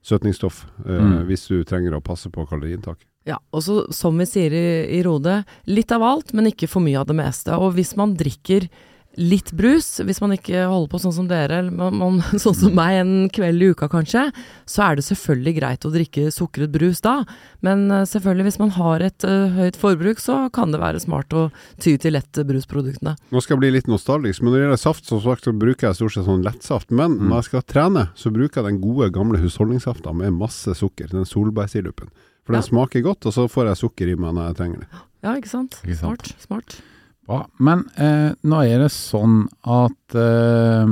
søtningsstoff, 0.04 0.61
mm. 0.85 0.92
uh, 0.92 1.22
hvis 1.26 1.48
du 1.50 1.64
trenger 1.66 1.96
å 1.96 2.02
passe 2.04 2.30
på 2.30 2.44
kaloriinntak. 2.46 3.02
Ja, 3.26 3.38
og 3.57 3.64
så 3.64 3.78
som 3.94 4.18
vi 4.20 4.26
sier 4.28 4.52
i, 4.52 4.66
i 4.98 5.02
Rode, 5.02 5.40
litt 5.64 5.90
av 5.96 6.04
alt, 6.04 6.35
men 6.37 6.50
ikke 6.50 6.68
for 6.68 6.85
mye 6.85 7.00
av 7.00 7.09
det 7.09 7.16
meste. 7.16 7.57
Og 7.57 7.72
hvis 7.78 7.94
man 7.96 8.12
drikker 8.20 8.68
litt 9.16 9.53
brus, 9.53 10.00
hvis 10.05 10.20
man 10.20 10.33
ikke 10.35 10.64
holder 10.66 10.90
på 10.90 10.98
sånn 11.03 11.12
som 11.14 11.27
dere, 11.31 11.61
eller 11.62 11.70
man, 11.70 11.94
man, 12.00 12.20
sånn 12.42 12.55
som 12.59 12.74
meg 12.74 12.98
en 13.00 13.12
kveld 13.33 13.62
i 13.62 13.68
uka 13.74 13.88
kanskje, 13.92 14.24
så 14.66 14.83
er 14.88 14.96
det 14.98 15.05
selvfølgelig 15.07 15.55
greit 15.61 15.85
å 15.87 15.92
drikke 15.94 16.24
sukret 16.35 16.72
brus 16.74 17.00
da. 17.05 17.24
Men 17.64 17.87
eh, 17.90 18.05
selvfølgelig 18.11 18.44
hvis 18.48 18.59
man 18.61 18.72
har 18.79 19.00
et 19.07 19.27
uh, 19.29 19.48
høyt 19.59 19.77
forbruk, 19.81 20.18
så 20.20 20.50
kan 20.55 20.72
det 20.74 20.81
være 20.83 21.00
smart 21.03 21.33
å 21.33 21.46
ty 21.83 21.96
til 22.03 22.16
lette 22.16 22.44
brusproduktene. 22.48 23.16
Nå 23.31 23.40
skal 23.44 23.57
jeg 23.57 23.62
bli 23.64 23.72
litt 23.77 23.90
nostalgisk, 23.90 24.42
men 24.42 24.50
når 24.53 24.59
det 24.59 24.64
gjelder 24.68 24.83
saft, 24.85 25.07
som 25.11 25.20
sagt, 25.24 25.44
så 25.46 25.53
bruker 25.57 25.88
jeg 25.90 25.98
stort 26.00 26.16
sett 26.16 26.27
sånn 26.29 26.44
lettsaft. 26.46 26.90
Men 26.90 27.14
Mm. 27.18 27.29
når 27.31 27.37
jeg 27.42 27.44
skal 27.50 27.62
trene, 27.70 28.09
så 28.18 28.31
bruker 28.35 28.61
jeg 28.62 28.72
den 28.72 28.81
gode, 28.83 29.11
gamle 29.14 29.38
husholdningssafta 29.38 30.12
med 30.16 30.33
masse 30.35 30.74
sukker, 30.74 31.09
den 31.12 31.24
solbærsirupen. 31.29 32.11
For 32.44 32.53
den 32.53 32.61
Ja. 32.62 32.66
smaker 32.68 33.00
godt, 33.03 33.24
og 33.27 33.33
så 33.33 33.46
får 33.48 33.70
jeg 33.70 33.77
sukker 33.81 34.11
i 34.11 34.16
meg 34.16 34.35
når 34.35 34.48
jeg 34.50 34.57
trenger 34.59 34.79
det. 34.81 34.88
Ja, 35.22 35.35
ikke 35.38 35.48
sant? 35.48 35.79
Ikke 35.85 35.96
sant. 35.96 36.27
Smart. 36.35 36.40
smart. 36.42 36.77
Bra. 37.24 37.44
Men 37.56 37.87
eh, 37.96 38.34
nå 38.44 38.58
er 38.68 38.82
det 38.84 38.90
sånn 38.92 39.46
at 39.64 40.16
eh, 40.18 40.90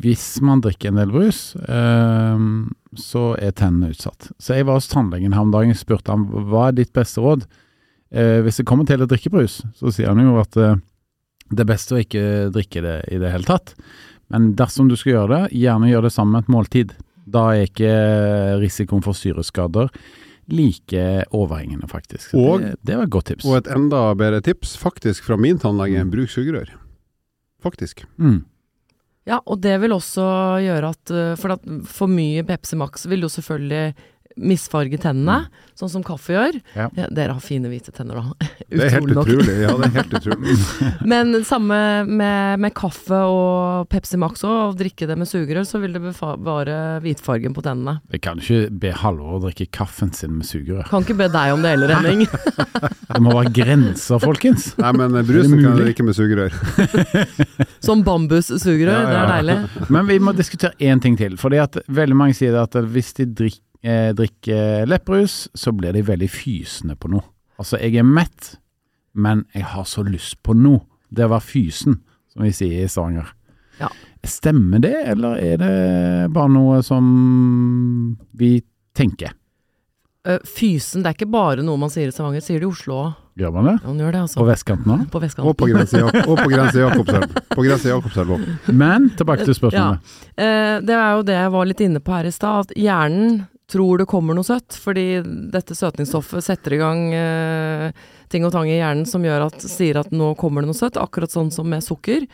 hvis 0.00 0.26
man 0.44 0.62
drikker 0.64 0.92
en 0.92 1.00
del 1.02 1.12
brus, 1.12 1.42
eh, 1.60 2.46
så 2.96 3.24
er 3.36 3.52
tennene 3.56 3.92
utsatt. 3.92 4.30
Så 4.40 4.56
jeg 4.56 4.68
var 4.68 4.80
hos 4.80 4.88
tannlegen 4.92 5.36
her 5.36 5.44
om 5.44 5.52
dagen 5.52 5.74
og 5.74 5.80
spurte 5.80 6.14
ham 6.14 6.24
hva 6.48 6.70
er 6.70 6.78
ditt 6.80 6.94
beste 6.96 7.24
råd. 7.24 7.44
Eh, 8.12 8.40
hvis 8.44 8.62
det 8.62 8.66
kommer 8.68 8.88
til 8.88 9.04
å 9.04 9.10
drikke 9.10 9.32
brus, 9.32 9.60
så 9.76 9.92
sier 9.92 10.12
han 10.12 10.24
jo 10.24 10.40
at 10.40 10.56
eh, 10.60 10.80
det 11.52 11.66
er 11.66 11.68
best 11.68 11.92
å 11.92 12.00
ikke 12.00 12.24
drikke 12.52 12.84
det 12.84 12.96
i 13.12 13.20
det 13.20 13.34
hele 13.34 13.48
tatt. 13.48 13.74
Men 14.32 14.54
dersom 14.56 14.88
du 14.88 14.96
skal 14.96 15.18
gjøre 15.18 15.32
det, 15.34 15.56
gjerne 15.60 15.92
gjør 15.92 16.08
det 16.08 16.14
sammen 16.14 16.38
med 16.38 16.46
et 16.46 16.52
måltid. 16.52 16.96
Da 17.28 17.50
er 17.52 17.68
ikke 17.68 17.92
risikoen 18.62 19.04
for 19.04 19.16
syreskader 19.16 19.92
like 20.48 21.02
overhengende, 21.30 21.88
faktisk. 21.88 22.34
Og- 22.34 22.60
det, 22.60 22.76
det 22.82 22.96
var 22.96 23.04
et 23.04 23.10
godt 23.10 23.26
tips. 23.30 23.44
Og 23.44 23.56
et 23.60 23.68
enda 23.74 24.14
bedre 24.14 24.40
tips, 24.40 24.76
faktisk 24.76 25.24
fra 25.24 25.36
min 25.36 25.58
tannlege, 25.58 26.04
bruk 26.10 26.28
sugerør. 26.32 26.72
Faktisk. 27.62 28.04
Mm. 28.18 28.44
Ja, 29.26 29.38
og 29.46 29.60
det 29.62 29.76
vil 29.80 29.92
også 29.94 30.24
gjøre 30.64 30.88
at 30.90 31.10
eh, 31.14 31.36
For 31.38 31.54
at 31.54 31.60
for 31.86 32.10
mye 32.10 32.42
Pepsi 32.42 32.74
Max 32.76 33.06
vil 33.06 33.22
jo 33.22 33.28
selvfølgelig 33.30 33.94
misfarge 34.36 34.98
tennene, 35.02 35.46
sånn 35.78 35.90
som 35.92 36.02
kaffe 36.06 36.34
gjør. 36.34 36.58
Ja. 36.76 36.86
Ja, 36.96 37.06
dere 37.12 37.34
har 37.36 37.42
fine 37.44 37.70
hvite 37.72 37.92
tenner, 37.94 38.20
da. 38.20 38.48
Det 38.72 38.86
er 38.86 38.94
helt 38.96 39.10
nok. 39.12 39.28
utrolig. 39.28 39.54
Ja, 39.60 39.72
det 39.76 39.88
er 39.88 39.94
helt 39.98 40.14
utrolig. 40.16 40.54
Men 41.12 41.34
samme 41.48 41.78
med, 42.08 42.62
med 42.62 42.74
kaffe 42.78 43.18
og 43.28 43.88
Pepsi 43.92 44.20
Max 44.20 44.44
òg, 44.46 44.56
og 44.72 44.78
drikke 44.80 45.08
det 45.10 45.16
med 45.20 45.28
sugerør, 45.28 45.66
så 45.68 45.80
vil 45.82 45.96
det 45.96 46.02
bevare 46.04 46.78
hvitfargen 47.04 47.56
på 47.56 47.64
tennene. 47.66 47.98
Jeg 48.14 48.22
kan 48.24 48.40
ikke 48.40 48.70
be 48.82 48.92
Halvor 49.02 49.38
å 49.38 49.42
drikke 49.46 49.68
kaffen 49.74 50.12
sin 50.16 50.38
med 50.38 50.48
sugerør. 50.48 50.86
Kan 50.90 51.04
ikke 51.06 51.18
be 51.20 51.28
deg 51.32 51.52
om 51.56 51.64
det 51.64 51.74
heller, 51.74 51.92
Henning. 51.98 52.24
Det 52.28 53.20
må 53.22 53.34
være 53.36 53.52
grenser, 53.56 54.20
folkens. 54.22 54.70
Nei, 54.80 54.92
men 55.00 55.18
brusen 55.28 55.58
kan 55.58 55.76
du 55.76 55.82
jeg 55.82 55.90
drikke 55.90 56.06
med 56.06 56.16
sugerør. 56.16 56.56
Som 57.82 58.02
bambussugerør, 58.06 58.92
Ja, 58.92 59.02
ja, 59.02 59.08
det 59.08 59.18
er 59.18 59.32
deilig. 59.32 59.88
Men 59.92 60.08
vi 60.08 60.18
må 60.22 60.34
diskutere 60.36 60.72
én 60.80 61.00
ting 61.02 61.16
til. 61.18 61.36
Fordi 61.40 61.60
at 61.62 61.76
veldig 61.92 62.16
mange 62.18 62.36
sier 62.38 62.56
at 62.60 62.76
hvis 62.92 63.12
de 63.18 63.26
drikk, 63.42 63.60
eh, 63.82 64.12
drikker 64.16 64.86
lepperus, 64.86 65.48
så 65.54 65.72
blir 65.76 65.92
de 65.96 66.02
veldig 66.06 66.30
fysende 66.30 66.96
på 66.96 67.10
noe. 67.12 67.24
Altså, 67.58 67.78
jeg 67.82 67.98
er 68.00 68.06
mett, 68.06 68.56
men 69.14 69.44
jeg 69.54 69.66
har 69.74 69.84
så 69.88 70.04
lyst 70.06 70.40
på 70.42 70.54
noe. 70.56 70.84
Det 71.12 71.26
å 71.26 71.32
være 71.34 71.44
fysen, 71.44 71.98
som 72.32 72.46
vi 72.46 72.52
sier 72.56 72.84
i 72.86 72.88
Stavanger. 72.88 73.28
Ja. 73.80 73.90
Stemmer 74.24 74.80
det, 74.80 74.94
eller 75.12 75.36
er 75.42 75.58
det 75.60 75.72
bare 76.32 76.50
noe 76.54 76.80
som 76.86 78.16
vi 78.38 78.60
tenker? 78.96 79.34
Eh, 80.22 80.38
Fysen, 80.46 81.02
det 81.02 81.10
er 81.10 81.16
ikke 81.16 81.32
bare 81.32 81.64
noe 81.66 81.80
man 81.82 81.90
sier 81.90 82.06
i 82.08 82.14
Stavanger, 82.14 82.44
sier 82.44 82.62
det 82.62 82.68
i 82.68 82.70
Oslo 82.70 82.98
òg. 83.02 83.18
Gjør 83.42 83.52
man 83.56 83.64
det? 83.66 83.72
Ja, 83.80 83.88
man 83.88 84.00
gjør 84.02 84.12
det, 84.12 84.20
På 84.20 84.26
altså. 84.28 84.44
vestkanten 84.46 84.92
òg? 84.94 85.04
På 85.10 85.20
vestkanten. 85.22 85.46
Jak- 86.02 86.28
og 86.28 86.36
på 86.38 86.48
grense 86.52 86.76
i 86.78 86.82
Jakobselv. 86.84 87.38
På 87.56 87.64
grense 87.64 87.88
i 87.88 87.92
Jakobselv 87.92 88.34
òg. 88.36 88.44
Men 88.72 89.08
tilbake 89.18 89.46
til 89.48 89.56
spørsmålet. 89.56 90.12
Ja. 90.36 90.80
det 90.84 90.94
er 90.98 91.16
jo 91.16 91.22
det 91.26 91.34
jeg 91.40 91.52
var 91.56 91.66
litt 91.66 91.80
inne 91.80 92.00
på 92.04 92.12
her 92.14 92.28
i 92.28 92.32
stad, 92.32 92.68
at 92.68 92.76
hjernen 92.78 93.46
tror 93.72 94.02
det 94.02 94.08
kommer 94.10 94.36
noe 94.36 94.46
søtt, 94.46 94.76
fordi 94.78 95.22
dette 95.52 95.76
søtningsstoffet 95.76 96.44
setter 96.44 96.76
i 96.76 96.80
gang 96.80 97.06
eh, 97.16 98.02
ting 98.32 98.44
og 98.46 98.52
tang 98.54 98.68
i 98.70 98.78
hjernen 98.78 99.08
som 99.08 99.24
gjør 99.24 99.48
at, 99.48 99.62
sier 99.64 100.00
at 100.00 100.12
nå 100.14 100.34
kommer 100.40 100.62
det 100.62 100.72
noe 100.72 100.78
søtt, 100.78 101.00
akkurat 101.00 101.32
sånn 101.32 101.52
som 101.54 101.68
med 101.72 101.84
sukker. 101.84 102.26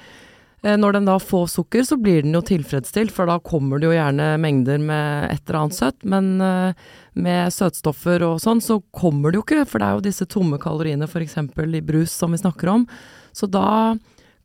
Eh, 0.66 0.74
når 0.74 0.98
den 0.98 1.06
da 1.06 1.18
får 1.22 1.46
sukker, 1.52 1.86
så 1.86 1.98
blir 2.00 2.24
den 2.26 2.34
jo 2.34 2.42
tilfredsstilt, 2.42 3.14
for 3.14 3.30
da 3.30 3.38
kommer 3.38 3.78
det 3.78 3.90
jo 3.90 3.94
gjerne 3.94 4.32
mengder 4.42 4.82
med 4.82 5.30
et 5.30 5.42
eller 5.46 5.60
annet 5.62 5.78
søtt, 5.78 6.02
men 6.02 6.34
eh, 6.42 6.86
med 7.18 7.54
søtstoffer 7.54 8.26
og 8.26 8.42
sånn, 8.42 8.62
så 8.64 8.80
kommer 8.90 9.30
det 9.30 9.40
jo 9.40 9.46
ikke, 9.46 9.64
for 9.70 9.78
det 9.78 9.88
er 9.88 9.98
jo 9.98 10.06
disse 10.08 10.28
tomme 10.30 10.58
kaloriene 10.62 11.06
f.eks. 11.06 11.38
i 11.38 11.84
brus 11.86 12.14
som 12.14 12.34
vi 12.34 12.42
snakker 12.42 12.74
om. 12.74 12.88
Så 13.36 13.46
da 13.50 13.96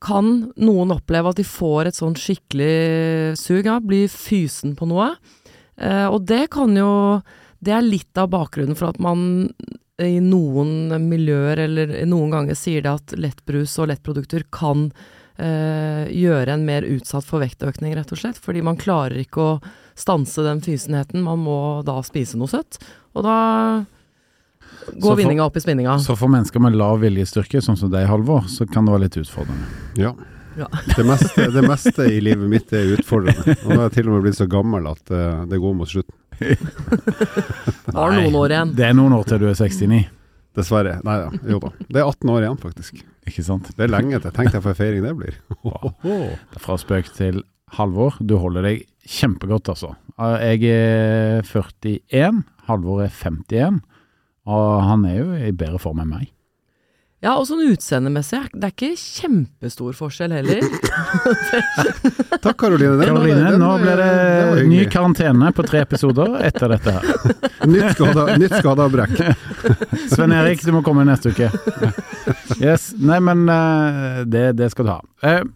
kan 0.03 0.33
noen 0.59 0.91
oppleve 0.93 1.31
at 1.31 1.39
de 1.39 1.45
får 1.47 1.89
et 1.89 1.97
sånn 1.97 2.17
skikkelig 2.19 3.37
sug, 3.39 3.63
ja, 3.65 3.79
blir 3.79 4.11
fysen 4.11 4.75
på 4.77 4.89
noe. 4.91 5.13
Eh, 5.83 6.07
og 6.07 6.23
det 6.29 6.47
kan 6.53 6.75
jo 6.77 7.21
Det 7.63 7.73
er 7.75 7.85
litt 7.85 8.17
av 8.19 8.29
bakgrunnen 8.31 8.75
for 8.75 8.91
at 8.91 8.99
man 8.99 9.53
i 10.03 10.17
noen 10.19 10.89
miljøer 11.05 11.61
eller 11.63 11.93
noen 12.09 12.33
ganger 12.33 12.57
sier 12.57 12.83
det 12.83 12.91
at 12.91 13.13
lettbrus 13.15 13.77
og 13.79 13.87
lettprodukter 13.91 14.43
kan 14.51 14.89
eh, 15.37 16.09
gjøre 16.09 16.55
en 16.57 16.65
mer 16.67 16.83
utsatt 16.83 17.27
for 17.27 17.43
vektøkning, 17.43 17.93
rett 17.95 18.11
og 18.11 18.19
slett. 18.19 18.41
Fordi 18.41 18.63
man 18.65 18.79
klarer 18.81 19.21
ikke 19.21 19.45
å 19.45 19.53
stanse 19.95 20.43
den 20.43 20.59
fysenheten. 20.65 21.23
Man 21.23 21.45
må 21.45 21.57
da 21.87 21.99
spise 22.03 22.39
noe 22.41 22.51
søtt. 22.51 22.81
Og 23.13 23.23
da 23.23 23.37
går 24.99 25.21
vinninga 25.21 25.45
opp 25.45 25.57
i 25.57 25.63
spinninga. 25.63 25.99
Så 26.03 26.17
for 26.19 26.31
mennesker 26.31 26.63
med 26.63 26.75
lav 26.75 26.99
viljestyrke, 27.03 27.61
sånn 27.63 27.79
som 27.79 27.91
deg, 27.93 28.09
Halvor, 28.09 28.49
så 28.51 28.67
kan 28.69 28.87
det 28.87 28.95
være 28.95 29.05
litt 29.07 29.19
utfordrende. 29.21 29.69
Ja. 29.99 30.15
Ja. 30.59 30.67
Det, 30.95 31.03
meste, 31.07 31.47
det 31.51 31.63
meste 31.65 32.05
i 32.13 32.19
livet 32.21 32.49
mitt 32.49 32.73
er 32.75 32.91
utfordrende. 32.97 33.55
Og 33.63 33.69
nå 33.71 33.77
er 33.79 33.85
jeg 33.87 33.95
til 33.97 34.09
og 34.09 34.17
med 34.17 34.25
blitt 34.27 34.37
så 34.37 34.47
gammel 34.49 34.89
at 34.91 35.13
eh, 35.13 35.45
det 35.49 35.59
går 35.63 35.77
mot 35.77 35.89
slutten. 35.89 36.17
Har 37.97 38.13
noen 38.13 38.37
år 38.37 38.53
igjen. 38.53 38.75
Det 38.77 38.85
er 38.89 38.97
noen 38.97 39.15
år 39.17 39.25
til 39.29 39.41
du 39.41 39.47
er 39.49 39.57
69, 39.57 40.03
Dessverre. 40.53 40.99
Nei 41.05 41.15
da. 41.17 41.31
Jo 41.49 41.57
da. 41.63 41.71
Det 41.87 42.01
er 42.01 42.05
18 42.05 42.29
år 42.29 42.43
igjen, 42.45 42.59
faktisk. 42.61 42.99
ikke 43.25 43.45
sant? 43.45 43.71
Det 43.73 43.87
er 43.87 43.93
lenge 43.93 44.19
til. 44.21 44.33
Tenk 44.35 44.53
deg 44.53 44.61
for 44.61 44.73
en 44.73 44.77
feiring 44.77 45.05
det 45.07 45.15
blir. 45.17 45.39
Det 46.03 46.59
er 46.59 46.61
Fra 46.61 46.77
spøk 46.77 47.09
til 47.17 47.41
Halvor, 47.73 48.19
du 48.21 48.35
holder 48.37 48.67
deg 48.67 48.83
kjempegodt, 49.09 49.71
altså. 49.73 49.95
Jeg 50.21 50.69
er 50.69 51.41
41, 51.49 52.43
Halvor 52.67 53.01
er 53.01 53.09
51, 53.09 53.79
og 54.45 54.67
han 54.85 55.07
er 55.09 55.15
jo 55.17 55.25
i 55.33 55.49
bedre 55.57 55.81
form 55.81 56.03
enn 56.03 56.11
meg. 56.11 56.29
Ja, 57.23 57.37
og 57.39 57.45
sånn 57.47 57.61
utseendemessig, 57.69 58.41
det 58.51 58.67
er 58.67 58.73
ikke 58.73 58.97
kjempestor 58.99 59.93
forskjell 59.95 60.33
heller. 60.35 60.65
Takk, 62.43 62.57
Karoline. 62.59 62.97
Karoline, 62.99 63.53
nå 63.61 63.69
blir 63.79 64.01
den 64.01 64.57
det 64.57 64.65
ny 64.67 64.81
karantene 64.91 65.53
på 65.55 65.63
tre 65.63 65.85
episoder 65.85 66.35
etter 66.43 66.73
dette 66.73 66.97
her. 66.97 67.07
Nytt 67.73 67.95
skada, 67.95 68.25
nytt 68.35 68.91
brekk. 68.91 69.15
Svein 70.11 70.35
Erik, 70.35 70.65
du 70.67 70.73
må 70.75 70.83
komme 70.83 71.05
neste 71.07 71.31
uke. 71.31 71.47
Yes, 72.59 72.91
Nei, 72.99 73.21
men 73.23 73.47
eh, 73.47 74.21
det, 74.27 74.49
det 74.59 74.67
skal 74.73 74.89
du 74.89 74.91
ha. 74.91 74.99
Eh, 75.23 75.47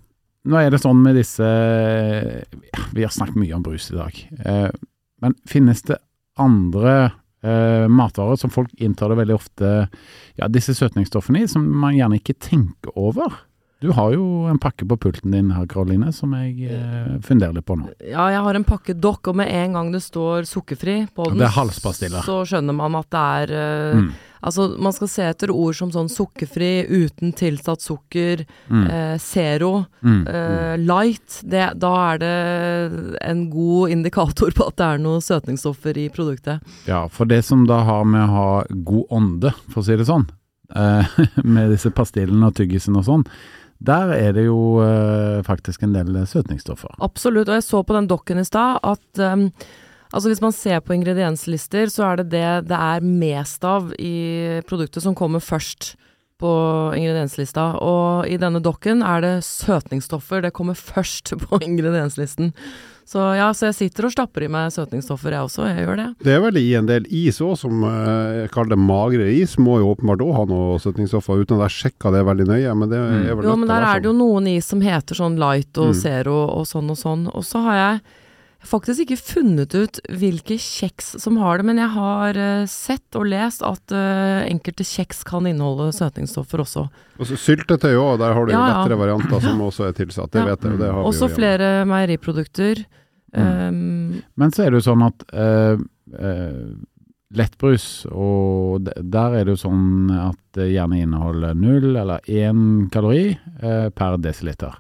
nå 0.48 0.62
er 0.62 0.72
det 0.72 0.80
sånn 0.80 1.04
med 1.04 1.20
disse 1.20 1.44
ja, 1.44 2.86
Vi 2.96 3.04
har 3.04 3.12
snakket 3.12 3.42
mye 3.44 3.60
om 3.60 3.66
brus 3.66 3.90
i 3.92 3.98
dag. 4.00 4.24
Eh, 4.40 4.70
men 5.20 5.36
finnes 5.52 5.84
det 5.90 6.00
andre 6.40 7.10
eh, 7.44 7.86
matvarer 7.92 8.40
som 8.40 8.54
folk 8.54 8.74
inntar 8.78 9.12
det 9.12 9.20
veldig 9.22 9.36
ofte 9.38 9.74
Ja, 10.38 10.48
disse 10.52 10.76
søtningsstoffene 10.78 11.44
i, 11.44 11.50
som 11.52 11.66
man 11.82 11.98
gjerne 11.98 12.20
ikke 12.22 12.38
tenker 12.40 12.94
over? 12.98 13.44
Du 13.80 13.92
har 13.94 14.14
jo 14.16 14.24
en 14.50 14.58
pakke 14.58 14.88
på 14.90 14.98
pulten 14.98 15.32
din 15.36 15.52
her, 15.54 15.68
Karoline, 15.70 16.10
som 16.16 16.32
jeg 16.34 16.66
eh, 16.74 17.18
funderer 17.22 17.54
litt 17.54 17.66
på 17.68 17.76
nå. 17.78 17.92
Ja, 18.02 18.26
jeg 18.34 18.42
har 18.42 18.58
en 18.58 18.66
pakke 18.66 18.96
dokk, 18.98 19.30
og 19.30 19.36
med 19.38 19.52
en 19.54 19.74
gang 19.78 19.92
det 19.94 20.02
står 20.02 20.48
sukkerfri 20.50 21.04
på 21.14 21.28
den, 21.30 21.38
Det 21.44 21.46
er 21.46 21.54
så 22.26 22.40
skjønner 22.50 22.74
man 22.74 22.96
at 22.98 23.10
det 23.14 23.28
er 23.44 23.54
eh, 23.60 23.94
Mm. 23.98 24.10
Altså, 24.48 24.68
man 24.80 24.94
skal 24.94 25.08
se 25.10 25.24
etter 25.26 25.50
ord 25.50 25.74
som 25.76 25.90
sånn 25.92 26.10
sukkerfri, 26.14 26.86
uten 26.88 27.32
tilsatt 27.34 27.82
sukker, 27.82 28.44
Mm. 28.70 28.84
eh, 28.88 29.18
zero, 29.18 29.88
Mm. 30.06 30.28
eh, 30.28 30.78
light. 30.78 31.42
Det, 31.44 31.74
da 31.80 32.14
er 32.14 32.18
det 32.20 33.18
en 33.22 33.50
god 33.50 33.90
indikator 33.90 34.52
på 34.54 34.68
at 34.68 34.76
det 34.78 34.86
er 34.86 34.98
noe 35.00 35.20
søtningsstoffer 35.26 35.98
i 35.98 36.10
produktet. 36.10 36.62
Ja, 36.88 37.08
for 37.08 37.26
det 37.26 37.44
som 37.46 37.66
da 37.66 37.82
har 37.84 38.06
med 38.06 38.22
å 38.30 38.32
ha 38.32 38.64
god 38.70 39.06
ånde, 39.10 39.54
for 39.72 39.82
å 39.82 39.86
si 39.86 39.96
det 39.98 40.06
sånn, 40.06 40.30
eh, 40.76 41.04
med 41.44 41.72
disse 41.72 41.90
pastillene 41.90 42.46
og 42.48 42.54
tyggisen 42.56 42.96
og 42.96 43.06
sånn, 43.06 43.26
der 43.80 44.14
er 44.16 44.32
det 44.34 44.48
jo 44.48 44.80
eh, 44.82 45.44
faktisk 45.46 45.84
en 45.84 45.94
del 45.94 46.16
søtningsstoffer. 46.28 46.96
Absolutt. 47.04 47.50
Og 47.50 47.60
jeg 47.60 47.68
så 47.68 47.84
på 47.84 47.98
den 47.98 48.10
dokken 48.10 48.42
i 48.42 48.48
stad 48.48 48.80
at 48.84 49.22
um, 49.22 49.52
Altså 50.14 50.30
Hvis 50.30 50.40
man 50.40 50.54
ser 50.56 50.80
på 50.80 50.94
ingredienslister, 50.96 51.90
så 51.92 52.06
er 52.08 52.22
det 52.22 52.30
det 52.32 52.70
det 52.70 52.78
er 52.80 53.04
mest 53.04 53.66
av 53.68 53.90
i 54.00 54.62
produktet 54.64 55.04
som 55.04 55.16
kommer 55.20 55.44
først 55.44 55.98
på 56.40 56.52
ingredienslista. 56.96 57.74
Og 57.84 58.28
i 58.30 58.38
denne 58.40 58.62
dokken 58.64 59.02
er 59.04 59.22
det 59.26 59.34
søtningsstoffer. 59.44 60.46
Det 60.46 60.54
kommer 60.56 60.80
først 60.80 61.34
på 61.44 61.60
ingredienslisten. 61.60 62.54
Så 63.08 63.22
ja, 63.38 63.46
så 63.56 63.70
jeg 63.70 63.76
sitter 63.78 64.04
og 64.10 64.12
stapper 64.12 64.44
i 64.44 64.50
meg 64.52 64.68
søtningsstoffer 64.76 65.32
jeg 65.32 65.46
også. 65.48 65.64
Jeg 65.70 65.86
gjør 65.88 65.96
det. 66.02 66.08
Det 66.28 66.34
er 66.36 66.42
vel 66.44 66.58
i 66.60 66.66
en 66.76 66.90
del 66.90 67.06
is 67.08 67.38
òg, 67.40 67.54
som 67.56 67.84
eh, 67.88 68.42
jeg 68.44 68.52
kaller 68.52 68.74
det 68.76 68.80
magre 68.84 69.30
is, 69.32 69.54
må 69.64 69.78
jo 69.80 69.94
åpenbart 69.96 70.26
òg 70.26 70.34
ha 70.36 70.44
noe 70.50 70.76
søtningsstoffer, 70.84 71.40
uten 71.46 71.56
at 71.62 71.70
jeg 71.72 71.92
sjekka 71.94 72.12
det 72.12 72.26
veldig 72.28 72.48
nøye. 72.52 72.76
Men 72.76 72.90
det 72.92 73.00
Mm. 73.00 73.30
er 73.32 73.36
vel 73.40 73.46
Jo, 73.48 73.56
men 73.56 73.68
der 73.72 73.82
er 73.88 74.00
det 74.02 74.10
jo 74.10 74.12
sånn. 74.12 74.20
noen 74.26 74.48
is 74.58 74.66
som 74.66 74.82
heter 74.82 75.16
sånn 75.16 75.38
light 75.40 75.78
og 75.78 75.94
Mm. 75.96 76.02
zero 76.02 76.36
og 76.60 76.66
sånn 76.68 76.90
og 76.92 76.98
sånn. 76.98 77.28
Og 77.34 77.44
så 77.48 77.64
har 77.64 77.76
jeg 77.80 78.02
faktisk 78.66 79.04
ikke 79.06 79.18
funnet 79.20 79.74
ut 79.78 80.00
hvilke 80.10 80.58
kjeks 80.60 81.14
som 81.22 81.38
har 81.38 81.58
det, 81.62 81.66
men 81.70 81.78
jeg 81.78 81.90
har 81.94 82.38
eh, 82.42 82.66
sett 82.72 83.16
og 83.20 83.28
lest 83.30 83.62
at 83.66 83.94
eh, 83.96 84.48
enkelte 84.50 84.84
kjeks 84.88 85.24
kan 85.28 85.46
inneholde 85.50 85.92
søtningsstoffer 85.96 86.64
også. 86.64 86.88
Og 87.20 87.30
så 87.30 87.38
Syltetøy 87.38 87.94
òg, 87.96 88.18
der 88.20 88.34
har 88.34 88.46
du 88.46 88.52
Ja, 88.52 88.60
ja. 88.66 88.74
lettere 88.82 89.00
varianter 89.00 89.40
som 89.44 89.62
også 89.62 89.88
er 89.90 89.94
tilsatt. 89.94 90.32
Det 90.32 90.42
Ja. 90.42 90.46
vet 90.56 90.62
jeg, 90.68 90.80
det 90.80 90.92
har 90.92 91.04
Også 91.04 91.28
vi 91.28 91.34
jo 91.34 91.38
flere 91.38 91.72
meieriprodukter. 91.86 92.86
Mm. 93.36 93.44
Um, 93.70 94.24
Men 94.36 94.52
så 94.52 94.64
er 94.66 94.72
det 94.72 94.80
jo 94.82 94.88
sånn 94.92 95.04
at 95.06 95.24
uh, 95.36 95.78
uh, 96.18 96.76
lettbrus, 97.36 98.06
og 98.10 98.88
der 98.88 99.36
er 99.36 99.44
det 99.46 99.58
jo 99.58 99.62
sånn 99.68 100.10
at 100.16 100.40
det 100.56 100.70
gjerne 100.72 101.02
inneholder 101.04 101.54
null 101.60 101.96
eller 102.00 102.20
én 102.32 102.88
kalori 102.90 103.38
eh, 103.62 103.90
per 103.90 104.16
desiliter. 104.24 104.78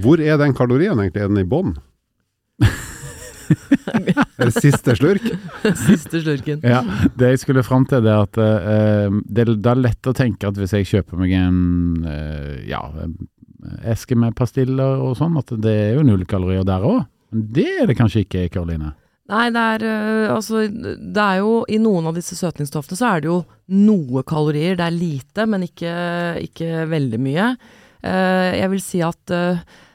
Hvor 0.00 0.18
er 0.24 0.38
den 0.40 0.54
kalorien 0.56 0.96
egentlig? 0.98 1.20
Er 1.20 1.28
den 1.28 1.42
i 1.42 1.44
bånn? 1.44 1.74
er 3.92 4.46
det 4.46 4.54
siste 4.56 4.96
slurk? 4.98 5.26
siste 5.86 6.22
slurken. 6.22 6.62
Ja, 6.66 6.82
det 7.18 7.34
jeg 7.34 7.42
skulle 7.42 7.64
fram 7.66 7.86
til, 7.90 8.06
er 8.06 8.24
at 8.24 8.38
uh, 8.40 9.20
det, 9.26 9.46
det 9.52 9.72
er 9.72 9.82
lett 9.82 10.08
å 10.10 10.16
tenke 10.16 10.50
at 10.50 10.58
hvis 10.58 10.74
jeg 10.78 10.90
kjøper 10.90 11.20
meg 11.20 11.34
en 11.38 11.60
uh, 12.06 12.56
ja, 12.68 12.82
eske 13.88 14.18
med 14.18 14.36
pastiller 14.38 15.02
og 15.02 15.16
sånn, 15.20 15.38
at 15.40 15.54
det 15.62 15.76
er 15.88 15.94
jo 15.98 16.06
null 16.06 16.26
kalorier 16.28 16.66
der 16.66 16.86
òg. 16.86 17.04
Men 17.32 17.46
det 17.56 17.68
er 17.82 17.88
det 17.88 17.96
kanskje 17.98 18.26
ikke, 18.26 18.48
Karoline. 18.52 18.94
Nei, 19.32 19.46
det 19.54 19.60
er 19.76 19.84
uh, 19.86 20.32
altså 20.34 20.64
Det 20.66 21.22
er 21.22 21.38
jo 21.40 21.60
I 21.70 21.78
noen 21.80 22.08
av 22.10 22.16
disse 22.18 22.34
søtningsstoffene 22.36 22.98
så 22.98 23.12
er 23.14 23.22
det 23.22 23.30
jo 23.30 23.38
noe 23.72 24.24
kalorier. 24.28 24.76
Det 24.78 24.88
er 24.88 24.98
lite, 24.98 25.46
men 25.48 25.68
ikke, 25.68 25.94
ikke 26.48 26.88
veldig 26.90 27.22
mye. 27.22 27.54
Eh, 28.02 28.58
jeg 28.58 28.70
vil 28.72 28.82
si 28.82 29.00
at 29.06 29.32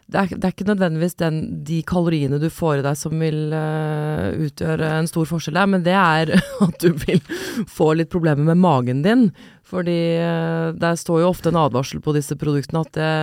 det, 0.07 0.17
er, 0.21 0.27
det 0.39 0.45
er 0.47 0.53
ikke 0.55 0.67
nødvendigvis 0.69 1.17
den, 1.19 1.37
de 1.67 1.81
kaloriene 1.83 2.39
du 2.39 2.47
får 2.53 2.79
i 2.79 2.85
deg 2.85 2.95
som 2.99 3.15
vil 3.19 3.51
uh, 3.51 4.29
utgjøre 4.47 4.87
en 5.01 5.09
stor 5.11 5.27
forskjell 5.27 5.57
der, 5.59 5.67
men 5.67 5.83
det 5.83 5.95
er 5.99 6.31
at 6.67 6.77
du 6.83 6.93
vil 7.03 7.19
få 7.67 7.89
litt 7.99 8.11
problemer 8.13 8.47
med 8.47 8.61
magen 8.63 9.01
din. 9.03 9.27
Fordi 9.67 9.97
uh, 10.23 10.71
der 10.79 10.95
står 10.95 11.21
jo 11.25 11.29
ofte 11.33 11.51
en 11.51 11.59
advarsel 11.59 11.99
på 11.99 12.13
disse 12.15 12.37
produktene 12.39 12.85
at 12.87 12.93
det, 12.95 13.13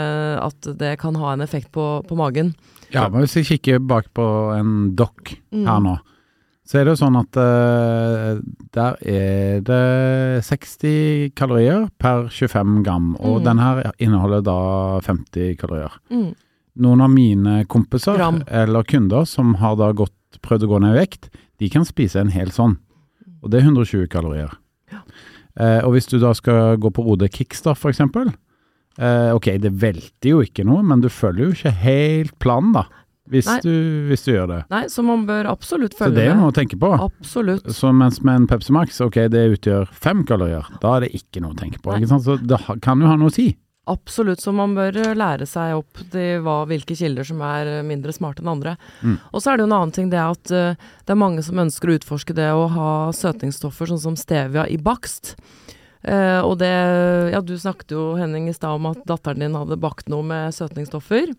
at 0.44 0.72
det 0.84 0.94
kan 1.00 1.16
ha 1.16 1.32
en 1.32 1.40
effekt 1.46 1.70
på, 1.72 1.86
på 2.04 2.18
magen. 2.20 2.52
Ja, 2.92 3.08
men 3.08 3.24
hvis 3.24 3.38
jeg 3.40 3.48
kikker 3.48 3.80
bak 3.80 4.12
på 4.14 4.26
en 4.58 4.92
dokk 4.98 5.38
Mm. 5.54 5.64
her 5.70 5.80
nå, 5.80 5.92
så 6.66 6.78
er 6.80 6.84
det 6.86 6.92
jo 6.94 7.00
sånn 7.00 7.16
at 7.20 7.36
uh, 7.38 8.40
der 8.74 8.96
er 9.06 9.60
det 9.64 9.80
60 10.46 11.32
kalorier 11.38 11.84
per 12.00 12.28
25 12.32 12.82
gram, 12.86 13.12
og 13.20 13.40
Mm. 13.40 13.44
den 13.44 13.58
her 13.62 13.82
inneholder 13.98 14.42
da 14.46 14.56
50 15.04 15.56
kalorier. 15.60 15.92
Mm. 16.10 16.32
Noen 16.74 17.04
av 17.04 17.10
mine 17.12 17.64
kompiser 17.70 18.16
Gram. 18.18 18.42
eller 18.48 18.82
kunder 18.82 19.24
som 19.30 19.54
har 19.60 19.76
da 19.78 19.92
gått, 19.94 20.14
prøvd 20.42 20.66
å 20.66 20.70
gå 20.72 20.80
ned 20.82 20.96
i 20.96 21.00
vekt, 21.04 21.28
de 21.62 21.68
kan 21.70 21.86
spise 21.86 22.18
en 22.18 22.32
hel 22.34 22.50
sånn, 22.50 22.78
og 23.42 23.52
det 23.52 23.60
er 23.60 23.68
120 23.68 24.08
kalorier. 24.10 24.56
Eh, 25.54 25.80
og 25.84 25.94
hvis 25.94 26.10
du 26.10 26.18
da 26.18 26.32
skal 26.34 26.80
gå 26.82 26.90
på 26.90 27.04
Rode 27.06 27.28
Kickstart 27.30 27.78
eksempel, 27.86 28.32
eh, 28.98 29.30
ok, 29.30 29.52
det 29.62 29.70
velter 29.70 30.32
jo 30.32 30.42
ikke 30.42 30.66
noe, 30.66 30.82
men 30.82 31.04
du 31.04 31.08
følger 31.08 31.46
jo 31.46 31.54
ikke 31.54 31.74
helt 31.84 32.34
planen 32.42 32.74
da, 32.74 32.88
hvis, 33.30 33.46
du, 33.62 33.70
hvis 34.10 34.26
du 34.26 34.34
gjør 34.34 34.50
det. 34.50 34.60
Nei, 34.74 34.84
så 34.90 35.04
man 35.06 35.22
bør 35.28 35.46
absolutt 35.54 35.94
følge 35.96 36.18
det 36.18 36.24
Så 36.24 36.26
det 36.26 36.32
er 36.32 36.40
noe 36.42 36.50
å 36.50 36.56
tenke 36.56 36.76
på. 36.80 36.90
Absolutt. 37.06 37.70
Så 37.72 37.92
mens 37.94 38.18
med 38.26 38.42
en 38.42 38.48
Pepsi 38.50 38.74
Max, 38.74 38.98
ok, 39.00 39.22
det 39.32 39.46
utgjør 39.54 39.94
fem 39.94 40.26
kalorier, 40.28 40.66
da 40.82 40.98
er 40.98 41.06
det 41.06 41.14
ikke 41.22 41.40
noe 41.44 41.54
å 41.54 41.60
tenke 41.62 41.78
på. 41.80 41.94
Ikke 41.94 42.10
sant? 42.10 42.26
Så 42.26 42.36
det 42.42 42.58
kan 42.84 43.00
jo 43.00 43.08
ha 43.08 43.14
noe 43.20 43.30
å 43.30 43.34
si. 43.34 43.52
Absolutt, 43.84 44.40
så 44.40 44.52
man 44.52 44.72
bør 44.76 44.96
eh, 44.96 45.16
lære 45.16 45.44
seg 45.48 45.74
opp 45.76 46.00
de, 46.12 46.38
hva, 46.40 46.62
hvilke 46.68 46.96
kilder 46.96 47.26
som 47.28 47.42
er 47.44 47.68
eh, 47.68 47.82
mindre 47.84 48.14
smarte 48.16 48.40
enn 48.40 48.52
andre. 48.54 48.78
Mm. 49.04 49.18
Og 49.28 49.42
så 49.42 49.50
er 49.50 49.58
det 49.58 49.64
jo 49.64 49.68
en 49.68 49.76
annen 49.76 49.92
ting 49.92 50.08
det 50.12 50.22
at 50.22 50.52
uh, 50.54 50.86
det 51.04 51.12
er 51.12 51.20
mange 51.20 51.44
som 51.44 51.60
ønsker 51.60 51.90
å 51.90 51.96
utforske 51.98 52.36
det 52.36 52.48
å 52.48 52.64
ha 52.72 52.90
søtningsstoffer 53.12 53.90
sånn 53.92 54.00
som 54.00 54.16
stevia 54.16 54.64
i 54.72 54.78
bakst. 54.80 55.34
Uh, 56.04 56.40
og 56.44 56.58
det 56.60 56.72
Ja, 57.32 57.42
du 57.44 57.52
snakket 57.60 57.92
jo, 57.92 58.12
Henning, 58.16 58.48
i 58.48 58.56
stad 58.56 58.78
om 58.78 58.88
at 58.88 59.04
datteren 59.08 59.44
din 59.44 59.56
hadde 59.56 59.80
bakt 59.80 60.08
noe 60.12 60.24
med 60.24 60.56
søtningsstoffer. 60.56 61.34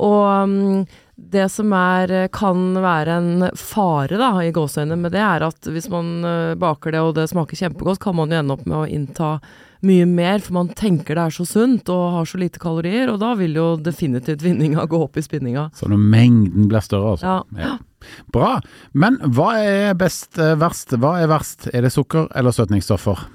Og 0.00 0.20
um, 0.30 0.84
det 1.18 1.48
som 1.50 1.74
er, 1.74 2.28
kan 2.32 2.78
være 2.78 3.16
en 3.18 3.48
fare 3.58 4.14
da, 4.20 4.30
i 4.46 4.54
gåseøynene 4.54 5.08
med 5.08 5.14
det, 5.16 5.24
er 5.26 5.48
at 5.48 5.66
hvis 5.66 5.90
man 5.90 6.22
baker 6.62 6.94
det 6.94 7.02
og 7.02 7.16
det 7.18 7.26
smaker 7.34 7.58
kjempegodt, 7.58 8.00
kan 8.02 8.16
man 8.16 8.30
jo 8.30 8.38
ende 8.38 8.56
opp 8.56 8.62
med 8.64 8.78
å 8.78 8.86
innta 8.88 9.32
mye 9.86 10.06
mer, 10.08 10.42
for 10.44 10.56
man 10.58 10.70
tenker 10.76 11.16
det 11.16 11.26
er 11.26 11.34
så 11.34 11.46
sunt 11.48 11.88
og 11.92 12.02
har 12.16 12.28
så 12.28 12.40
lite 12.40 12.60
kalorier, 12.62 13.10
og 13.12 13.20
da 13.22 13.32
vil 13.38 13.56
jo 13.56 13.66
definitivt 13.80 14.44
vinninga 14.44 14.84
gå 14.90 15.00
opp 15.06 15.16
i 15.16 15.24
spinninga. 15.24 15.68
Så 15.76 15.88
når 15.90 16.02
mengden 16.12 16.68
blir 16.70 16.84
større, 16.84 17.16
altså. 17.16 17.40
Ja. 17.58 17.76
Bra. 18.32 18.54
Men 18.96 19.18
hva 19.36 19.52
er 19.60 19.98
best, 19.98 20.38
eh, 20.40 20.56
verst? 20.60 20.96
Hva 20.96 21.18
er 21.20 21.28
verst? 21.30 21.68
Er 21.72 21.84
det 21.84 21.92
sukker 21.92 22.28
eller 22.36 22.54
søtningsstoffer? 22.56 23.26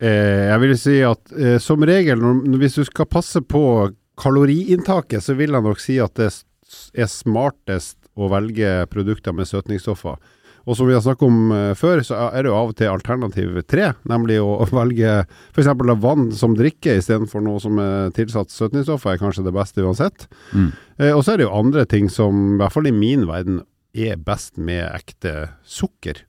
Eh, 0.00 0.48
jeg 0.48 0.60
vil 0.62 0.76
si 0.80 0.98
at 1.04 1.32
eh, 1.36 1.58
som 1.62 1.82
regel, 1.86 2.18
når, 2.22 2.58
hvis 2.62 2.78
du 2.80 2.84
skal 2.88 3.10
passe 3.10 3.42
på 3.44 3.62
kaloriinntaket, 4.20 5.22
så 5.24 5.36
vil 5.38 5.54
jeg 5.54 5.66
nok 5.66 5.80
si 5.80 5.98
at 6.02 6.14
det 6.18 6.30
er 6.94 7.10
smartest 7.10 7.98
å 8.18 8.28
velge 8.32 8.86
produkter 8.90 9.34
med 9.36 9.48
søtningsstoffer. 9.48 10.18
Og 10.68 10.76
som 10.76 10.86
vi 10.88 10.94
har 10.96 11.00
snakket 11.04 11.26
om 11.26 11.52
eh, 11.56 11.72
før, 11.78 12.02
så 12.04 12.18
er 12.30 12.42
det 12.44 12.50
jo 12.50 12.56
av 12.58 12.72
og 12.72 12.76
til 12.76 12.90
alternativ 12.92 13.60
tre, 13.70 13.92
nemlig 14.10 14.40
å, 14.42 14.66
velge 14.70 15.14
f.eks. 15.54 15.70
vann 16.02 16.30
som 16.36 16.56
drikke 16.58 16.98
istedenfor 17.00 17.40
noe 17.44 17.60
som 17.62 17.78
er 17.82 18.10
tilsatt 18.16 18.52
søtningsstoffer, 18.52 19.14
er 19.14 19.22
kanskje 19.22 19.46
det 19.46 19.54
beste 19.56 19.82
uansett. 19.84 20.26
Mm. 20.52 20.70
Eh, 21.00 21.12
og 21.16 21.24
så 21.24 21.32
er 21.34 21.40
det 21.40 21.48
jo 21.48 21.56
andre 21.56 21.86
ting 21.88 22.10
som, 22.12 22.56
i 22.56 22.60
hvert 22.60 22.76
fall 22.76 22.90
i 22.90 22.96
min 22.96 23.24
verden, 23.30 23.62
er 23.96 24.20
best 24.22 24.58
med 24.60 24.84
ekte 24.94 25.48
sukker. 25.66 26.20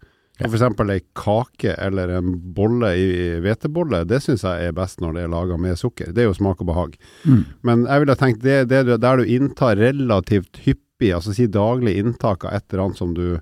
Ja. 0.42 0.48
Eksempel 0.48 0.90
ei 0.90 1.02
kake 1.14 1.76
eller 1.78 2.10
en 2.18 2.32
bolle 2.56 2.88
i 2.98 3.10
hvetebolle, 3.44 4.00
det 4.10 4.24
syns 4.24 4.42
jeg 4.48 4.72
er 4.72 4.74
best 4.74 4.98
når 5.04 5.14
det 5.14 5.26
er 5.28 5.30
laga 5.36 5.58
med 5.62 5.78
sukker. 5.78 6.10
Det 6.16 6.24
er 6.24 6.32
jo 6.32 6.38
smak 6.40 6.64
og 6.64 6.72
behag. 6.72 6.96
Mm. 7.30 7.44
Men 7.68 7.84
jeg 7.86 8.02
ville 8.02 8.16
tenkt 8.18 8.42
det, 8.42 8.56
det 8.72 8.80
du- 8.88 8.98
der 8.98 9.18
du 9.22 9.30
inntar 9.30 9.76
relativt 9.78 10.58
hyppig, 10.66 11.12
altså 11.14 11.36
si 11.38 11.46
daglig 11.46 11.94
inntak 12.02 12.46
av 12.48 12.56
et 12.58 12.66
eller 12.74 12.88
annet 12.88 12.98
som 12.98 13.14
du 13.14 13.38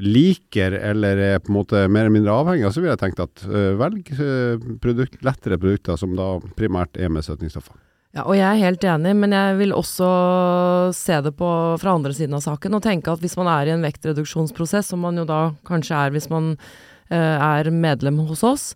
liker 0.00 0.72
eller 0.72 1.20
er 1.20 1.40
på 1.42 1.52
en 1.52 1.58
måte 1.58 1.84
mer 1.88 2.06
eller 2.06 2.14
mindre 2.14 2.34
avhengig 2.34 2.66
av, 2.66 2.74
så 2.74 2.80
ville 2.80 2.94
jeg 2.94 3.02
tenkt 3.02 3.20
at 3.20 3.42
uh, 3.44 3.74
velg 3.80 4.12
øh, 4.16 4.68
produkt, 4.80 5.18
lettere 5.26 5.58
produkter 5.60 5.98
som 6.00 6.14
da 6.16 6.34
primært 6.56 6.96
er 6.96 7.12
med 7.12 7.26
søtningsstoffer. 7.26 7.76
Ja, 8.12 8.26
og 8.26 8.36
jeg 8.36 8.44
er 8.44 8.60
helt 8.60 8.82
enig, 8.84 9.12
men 9.16 9.32
jeg 9.32 9.56
vil 9.56 9.72
også 9.72 10.08
se 10.96 11.20
det 11.24 11.32
på 11.36 11.50
fra 11.80 11.94
andre 11.96 12.12
siden 12.16 12.36
av 12.36 12.42
saken 12.44 12.76
og 12.76 12.84
tenke 12.84 13.12
at 13.12 13.22
hvis 13.24 13.38
man 13.40 13.48
er 13.48 13.68
i 13.68 13.74
en 13.76 13.84
vektreduksjonsprosess, 13.84 14.90
som 14.92 15.00
man 15.04 15.20
jo 15.20 15.24
da 15.28 15.42
kanskje 15.68 15.96
er 15.96 16.12
hvis 16.16 16.28
man 16.32 16.54
uh, 16.56 17.36
er 17.36 17.72
medlem 17.72 18.20
hos 18.28 18.44
oss, 18.44 18.66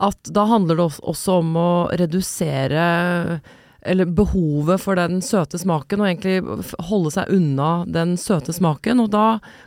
at 0.00 0.32
da 0.32 0.46
handler 0.48 0.80
det 0.80 0.86
også 1.04 1.40
om 1.42 1.56
å 1.60 1.70
redusere 1.92 2.84
eller 3.82 4.04
behovet 4.06 4.82
for 4.82 4.98
den 4.98 5.20
søte 5.24 5.58
smaken, 5.60 6.02
og 6.02 6.10
egentlig 6.10 6.86
holde 6.90 7.12
seg 7.14 7.32
unna 7.34 7.70
den 7.88 8.16
søte 8.20 8.54
smaken. 8.56 9.04
Og 9.04 9.12
da 9.14 9.26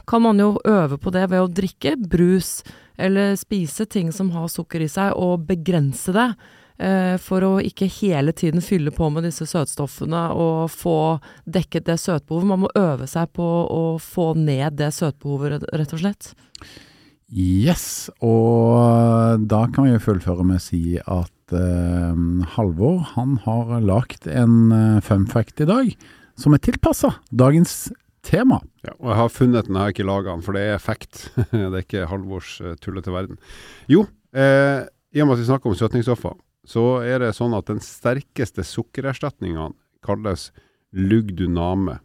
kan 0.09 0.25
man 0.25 0.41
jo 0.41 0.55
øve 0.65 0.99
på 1.01 1.13
det 1.13 1.27
ved 1.31 1.43
å 1.43 1.51
drikke 1.51 1.95
brus, 1.97 2.61
eller 2.97 3.37
spise 3.39 3.87
ting 3.89 4.11
som 4.13 4.29
har 4.35 4.51
sukker 4.53 4.85
i 4.85 4.91
seg, 4.91 5.15
og 5.17 5.47
begrense 5.49 6.13
det. 6.13 6.29
Eh, 6.81 7.15
for 7.21 7.45
å 7.45 7.51
ikke 7.61 7.85
hele 8.01 8.33
tiden 8.33 8.63
fylle 8.65 8.91
på 8.93 9.05
med 9.13 9.27
disse 9.27 9.45
søtstoffene 9.45 10.23
og 10.33 10.71
få 10.73 11.19
dekket 11.45 11.85
det 11.85 11.99
søtbehovet. 12.01 12.49
Man 12.49 12.63
må 12.65 12.71
øve 12.77 13.05
seg 13.09 13.29
på 13.37 13.45
å 13.69 13.83
få 14.01 14.31
ned 14.39 14.79
det 14.81 14.89
søtbehovet, 14.97 15.67
rett 15.69 15.93
og 15.93 16.01
slett. 16.01 16.33
Yes, 17.33 18.09
og 18.21 19.45
da 19.49 19.63
kan 19.73 19.87
vi 19.87 19.93
jo 19.95 20.01
fullføre 20.01 20.45
med 20.45 20.59
å 20.59 20.65
si 20.65 20.83
at 21.01 21.31
uh, 21.55 22.49
Halvor 22.55 22.99
han 23.13 23.37
har 23.45 23.79
lagt 23.81 24.27
en 24.27 24.71
uh, 24.73 25.01
fun 25.05 25.25
fact 25.29 25.61
i 25.63 25.69
dag 25.69 25.93
som 26.39 26.55
er 26.55 26.61
tilpassa 26.63 27.13
dagens 27.29 27.91
tema. 28.23 28.59
Ja, 28.83 28.93
og 28.97 29.11
jeg 29.11 29.19
har 29.19 29.33
funnet 29.33 29.67
den, 29.67 29.77
jeg 29.77 29.83
har 29.83 29.93
ikke 29.93 30.07
laga 30.07 30.31
den, 30.31 30.43
for 30.45 30.57
det 30.57 30.63
er 30.71 30.81
fact. 30.81 31.27
det 31.51 31.67
er 31.69 31.83
ikke 31.83 32.07
Halvors 32.09 32.55
uh, 32.63 32.73
tullete 32.81 33.13
verden. 33.13 33.39
Jo, 33.91 34.05
eh, 34.35 34.87
i 35.13 35.21
og 35.21 35.29
med 35.29 35.37
at 35.37 35.43
vi 35.43 35.49
snakker 35.49 35.69
om 35.69 35.77
søtningsstoffer, 35.77 36.37
så 36.65 36.85
er 37.03 37.19
det 37.21 37.35
sånn 37.37 37.55
at 37.57 37.67
den 37.69 37.83
sterkeste 37.83 38.63
sukkererstatninga 38.65 39.69
kalles 40.05 40.49
lugduname. 40.95 41.99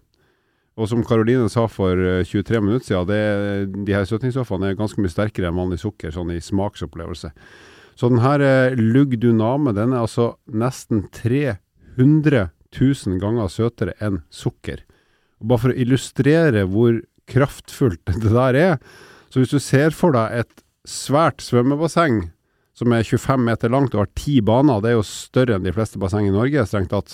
Og 0.78 0.90
som 0.90 1.02
Karoline 1.06 1.48
sa 1.50 1.64
for 1.70 1.98
23 2.26 2.58
eh, 2.58 2.62
minutter 2.62 2.86
siden, 2.90 3.08
det, 3.10 3.86
de 3.86 3.94
her 3.94 4.06
søtningsstoffene 4.06 4.72
er 4.72 4.78
ganske 4.78 5.02
mye 5.02 5.14
sterkere 5.14 5.50
enn 5.50 5.58
vanlig 5.58 5.80
sukker, 5.82 6.12
sånn 6.14 6.34
i 6.34 6.42
smaksopplevelse. 6.42 7.32
Så 7.98 8.10
den 8.12 8.22
her 8.22 8.42
eh, 8.44 8.78
lugduname 8.78 9.74
den 9.74 9.92
er 9.94 10.04
altså 10.04 10.30
nesten 10.46 11.08
300 11.14 12.48
000 12.78 13.18
ganger 13.22 13.50
søtere 13.50 13.96
enn 14.04 14.22
sukker. 14.30 14.84
Og 15.42 15.50
bare 15.50 15.64
for 15.64 15.74
å 15.74 15.78
illustrere 15.82 16.64
hvor 16.70 17.00
kraftfullt 17.28 18.14
det 18.22 18.32
der 18.32 18.58
er, 18.58 18.80
så 19.28 19.42
hvis 19.42 19.52
du 19.52 19.60
ser 19.60 19.92
for 19.96 20.14
deg 20.14 20.44
et 20.44 20.64
svært 20.88 21.42
svømmebasseng 21.44 22.28
som 22.78 22.94
er 22.94 23.02
25 23.02 23.42
meter 23.42 23.72
langt 23.74 23.96
og 23.96 24.04
har 24.04 24.10
ti 24.16 24.38
baner. 24.44 24.78
Det 24.80 24.92
er 24.92 25.00
jo 25.00 25.06
større 25.06 25.56
enn 25.56 25.66
de 25.66 25.74
fleste 25.74 25.98
basseng 26.00 26.28
i 26.28 26.34
Norge, 26.34 26.62
strengt 26.70 26.92
tatt. 26.94 27.10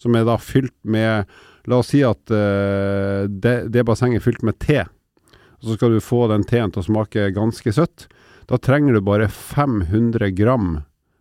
Som 0.00 0.16
er 0.16 0.24
da 0.26 0.38
fylt 0.40 0.74
med 0.88 1.28
La 1.70 1.78
oss 1.78 1.92
si 1.92 2.00
at 2.02 2.32
uh, 2.34 3.28
det, 3.30 3.68
det 3.70 3.84
bassenget 3.86 4.18
er 4.18 4.24
fylt 4.24 4.42
med 4.42 4.58
te. 4.62 4.80
Og 5.60 5.68
så 5.68 5.76
skal 5.76 5.94
du 5.94 6.02
få 6.02 6.24
den 6.32 6.42
teen 6.48 6.72
til 6.74 6.82
å 6.82 6.88
smake 6.88 7.28
ganske 7.36 7.74
søtt. 7.76 8.08
Da 8.52 8.58
trenger 8.60 8.92
du 8.92 9.00
bare 9.00 9.28
500 9.28 10.30
gram 10.30 10.80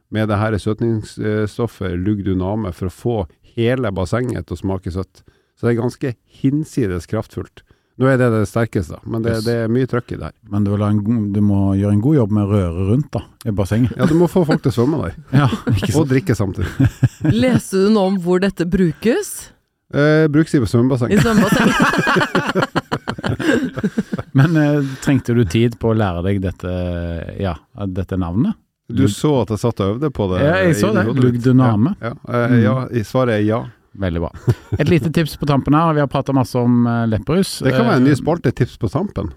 med 0.09 0.27
det 0.27 0.35
her 0.35 0.57
søtningsstoffet 0.59 1.93
lugduname 1.95 2.73
for 2.75 2.89
å 2.89 2.91
få 2.91 3.13
hele 3.55 3.87
bassenget 3.95 4.49
til 4.49 4.57
å 4.57 4.59
smake 4.59 4.91
søtt. 4.91 5.21
Så 5.55 5.63
det 5.63 5.71
er 5.71 5.77
ganske 5.77 6.11
hinsides 6.41 7.07
kraftfullt. 7.07 7.63
Nå 8.01 8.09
er 8.11 8.19
det 8.19 8.27
det 8.33 8.49
sterkeste, 8.49 8.99
men 9.07 9.23
det, 9.23 9.37
det 9.45 9.55
er 9.61 9.71
mye 9.71 9.87
trøkk 9.87 10.11
i 10.11 10.19
det 10.19 10.27
her. 10.27 10.35
Men 10.51 10.67
du, 10.67 10.75
du, 10.75 11.39
må 11.39 11.61
gjøre 11.79 11.95
en 11.95 12.03
god 12.03 12.19
jobb 12.19 12.35
med 12.35 12.43
å 12.49 12.51
røre 12.51 12.89
rundt 12.89 13.11
da, 13.15 13.23
i 13.47 13.55
bassenget. 13.55 13.95
Ja, 13.95 14.09
du 14.11 14.17
må 14.19 14.27
få 14.31 14.43
folk 14.51 14.65
til 14.65 14.73
å 14.73 14.77
svømme 14.81 14.99
der. 15.05 15.15
ja, 15.45 15.47
og 15.95 16.11
drikke 16.11 16.35
samtidig. 16.35 16.91
Leste 17.31 17.85
du 17.85 17.93
nå 17.95 18.09
om 18.11 18.19
hvor 18.27 18.43
dette 18.43 18.67
brukes? 18.67 19.53
Eh, 19.93 20.27
brukes 20.31 20.53
i 20.55 20.61
svømmebasseng. 20.63 21.11
I 21.11 21.19
svømmebasseng. 21.19 21.69
men 24.39 24.57
eh, 24.57 24.79
trengte 25.03 25.35
du 25.35 25.43
tid 25.45 25.77
på 25.81 25.91
å 25.91 25.97
lære 25.97 26.23
deg 26.27 26.41
dette, 26.43 26.71
ja, 27.41 27.55
dette 27.87 28.19
navnet? 28.19 28.55
Du 28.91 29.05
så 29.11 29.41
at 29.43 29.53
jeg 29.53 29.61
satt 29.61 29.83
og 29.83 29.93
øvde 29.95 30.09
på 30.11 30.27
det? 30.33 30.41
Ja, 30.43 30.55
jeg 30.65 30.79
så 30.79 30.91
det. 30.95 31.05
Lugduname. 31.15 31.95
Ja, 32.01 32.11
ja. 32.11 32.41
Eh, 32.47 32.57
ja, 32.65 32.75
svaret 33.07 33.39
er 33.39 33.45
ja. 33.47 33.61
Veldig 34.01 34.21
bra. 34.23 34.55
Et 34.79 34.87
lite 34.87 35.11
tips 35.11 35.35
på 35.39 35.47
tampen 35.49 35.75
her. 35.75 35.91
Vi 35.97 35.99
har 35.99 36.07
prata 36.11 36.31
masse 36.35 36.55
om 36.55 36.85
uh. 36.87 37.03
Det 37.11 37.23
kan 37.75 37.89
være 37.89 37.97
en 37.99 38.05
ny 38.07 38.15
spalte, 38.15 38.53
tips 38.55 38.77
på 38.79 38.87
tampen. 38.91 39.33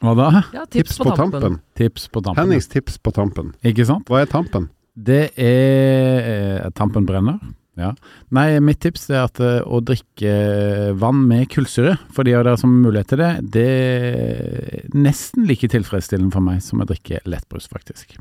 Hva 0.00 0.14
da? 0.16 0.28
Ja, 0.54 0.62
tips, 0.64 0.94
tips 0.94 0.98
på, 0.98 1.08
på, 1.10 1.16
tampen. 1.18 1.40
tampen. 1.40 1.56
Tips 1.76 2.06
på 2.08 2.22
tampen. 2.22 2.38
Hennings 2.38 2.70
tips 2.70 2.98
på 3.02 3.12
tampen. 3.12 3.50
Ikke 3.66 3.84
sant? 3.88 4.06
Hva 4.08 4.22
er 4.22 4.30
tampen? 4.30 4.70
Det 4.94 5.24
er 5.38 6.30
eh, 6.30 6.70
Tampen 6.76 7.06
brenner. 7.06 7.38
Ja. 7.80 7.90
Nei, 8.36 8.46
mitt 8.64 8.82
tips 8.84 9.08
er 9.10 9.24
at 9.24 9.40
uh, 9.42 9.60
å 9.64 9.82
drikke 9.84 10.94
vann 11.00 11.24
med 11.30 11.48
kullsyre, 11.52 11.96
for 12.14 12.28
de 12.28 12.36
av 12.36 12.44
dere 12.46 12.60
som 12.60 12.74
har 12.74 12.88
mulighet 12.88 13.14
til 13.14 13.22
det, 13.24 13.30
det 13.58 13.68
er 13.68 14.96
nesten 14.96 15.48
like 15.48 15.70
tilfredsstillende 15.72 16.34
for 16.34 16.44
meg 16.44 16.60
som 16.64 16.82
å 16.82 16.88
drikke 16.88 17.22
lettbrus, 17.28 17.70
faktisk. 17.72 18.20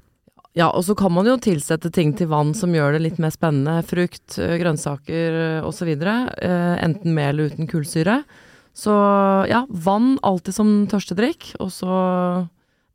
Ja, 0.58 0.72
og 0.74 0.84
så 0.88 0.96
kan 0.98 1.14
man 1.14 1.28
jo 1.30 1.38
tilsette 1.40 1.92
ting 1.94 2.16
til 2.18 2.30
vann 2.32 2.56
som 2.58 2.74
gjør 2.74 2.96
det 2.96 3.04
litt 3.04 3.20
mer 3.22 3.34
spennende. 3.34 3.84
Frukt, 3.88 4.38
eh, 4.42 4.58
grønnsaker 4.60 5.42
eh, 5.44 5.66
osv. 5.68 5.92
Eh, 5.94 6.76
enten 6.84 7.14
med 7.14 7.34
eller 7.34 7.52
uten 7.54 7.70
kullsyre. 7.70 8.24
Så 8.74 8.94
ja, 9.50 9.66
vann 9.70 10.18
alltid 10.26 10.56
som 10.56 10.72
tørstedrikk. 10.90 11.54
Og 11.62 11.72
så 11.74 12.00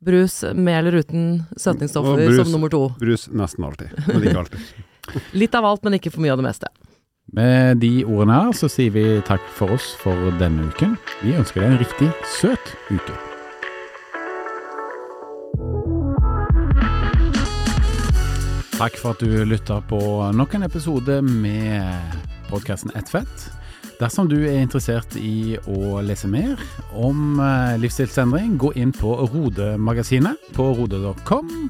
brus 0.05 0.41
med 0.53 0.81
eller 0.81 0.99
uten 1.01 1.45
søtningsstoffer 1.55 2.19
brus, 2.25 2.41
som 2.43 2.51
nummer 2.57 2.73
to. 2.73 2.89
Brus 2.99 3.29
nesten 3.31 3.65
alltid, 3.65 3.95
men 4.11 4.27
ikke 4.27 4.43
alltid. 4.43 4.67
litt 5.33 5.55
av 5.55 5.67
alt, 5.67 5.83
men 5.85 5.97
ikke 5.99 6.13
for 6.13 6.25
mye 6.25 6.33
av 6.33 6.41
det 6.41 6.47
meste. 6.47 6.71
Med 7.35 7.81
de 7.81 8.05
ordene 8.05 8.37
her 8.37 8.51
så 8.55 8.69
sier 8.71 8.93
vi 8.93 9.05
takk 9.25 9.43
for 9.57 9.75
oss 9.75 9.93
for 10.01 10.29
denne 10.39 10.69
uken. 10.69 10.93
Vi 11.23 11.33
ønsker 11.35 11.63
deg 11.63 11.73
en 11.73 11.81
riktig 11.81 12.11
søt 12.37 12.75
uke. 12.91 13.15
Takk 18.75 18.97
for 18.99 19.15
at 19.15 19.21
du 19.23 19.45
lytter 19.47 19.83
på 19.87 19.99
nok 20.35 20.55
en 20.57 20.67
episode 20.67 21.21
med 21.23 22.17
podkasten 22.49 22.91
Ett 22.95 23.09
fett. 23.09 23.45
Dersom 23.95 24.27
du 24.27 24.35
er 24.43 24.59
interessert 24.59 25.15
i 25.15 25.55
å 25.71 26.01
lese 26.03 26.27
mer 26.27 26.59
om 26.91 27.39
eh, 27.39 27.77
livsstilsendring, 27.79 28.57
gå 28.59 28.73
inn 28.75 28.91
på 28.95 29.13
Rode-magasinet 29.31 30.51
på 30.57 30.67
rode.com. 30.75 31.69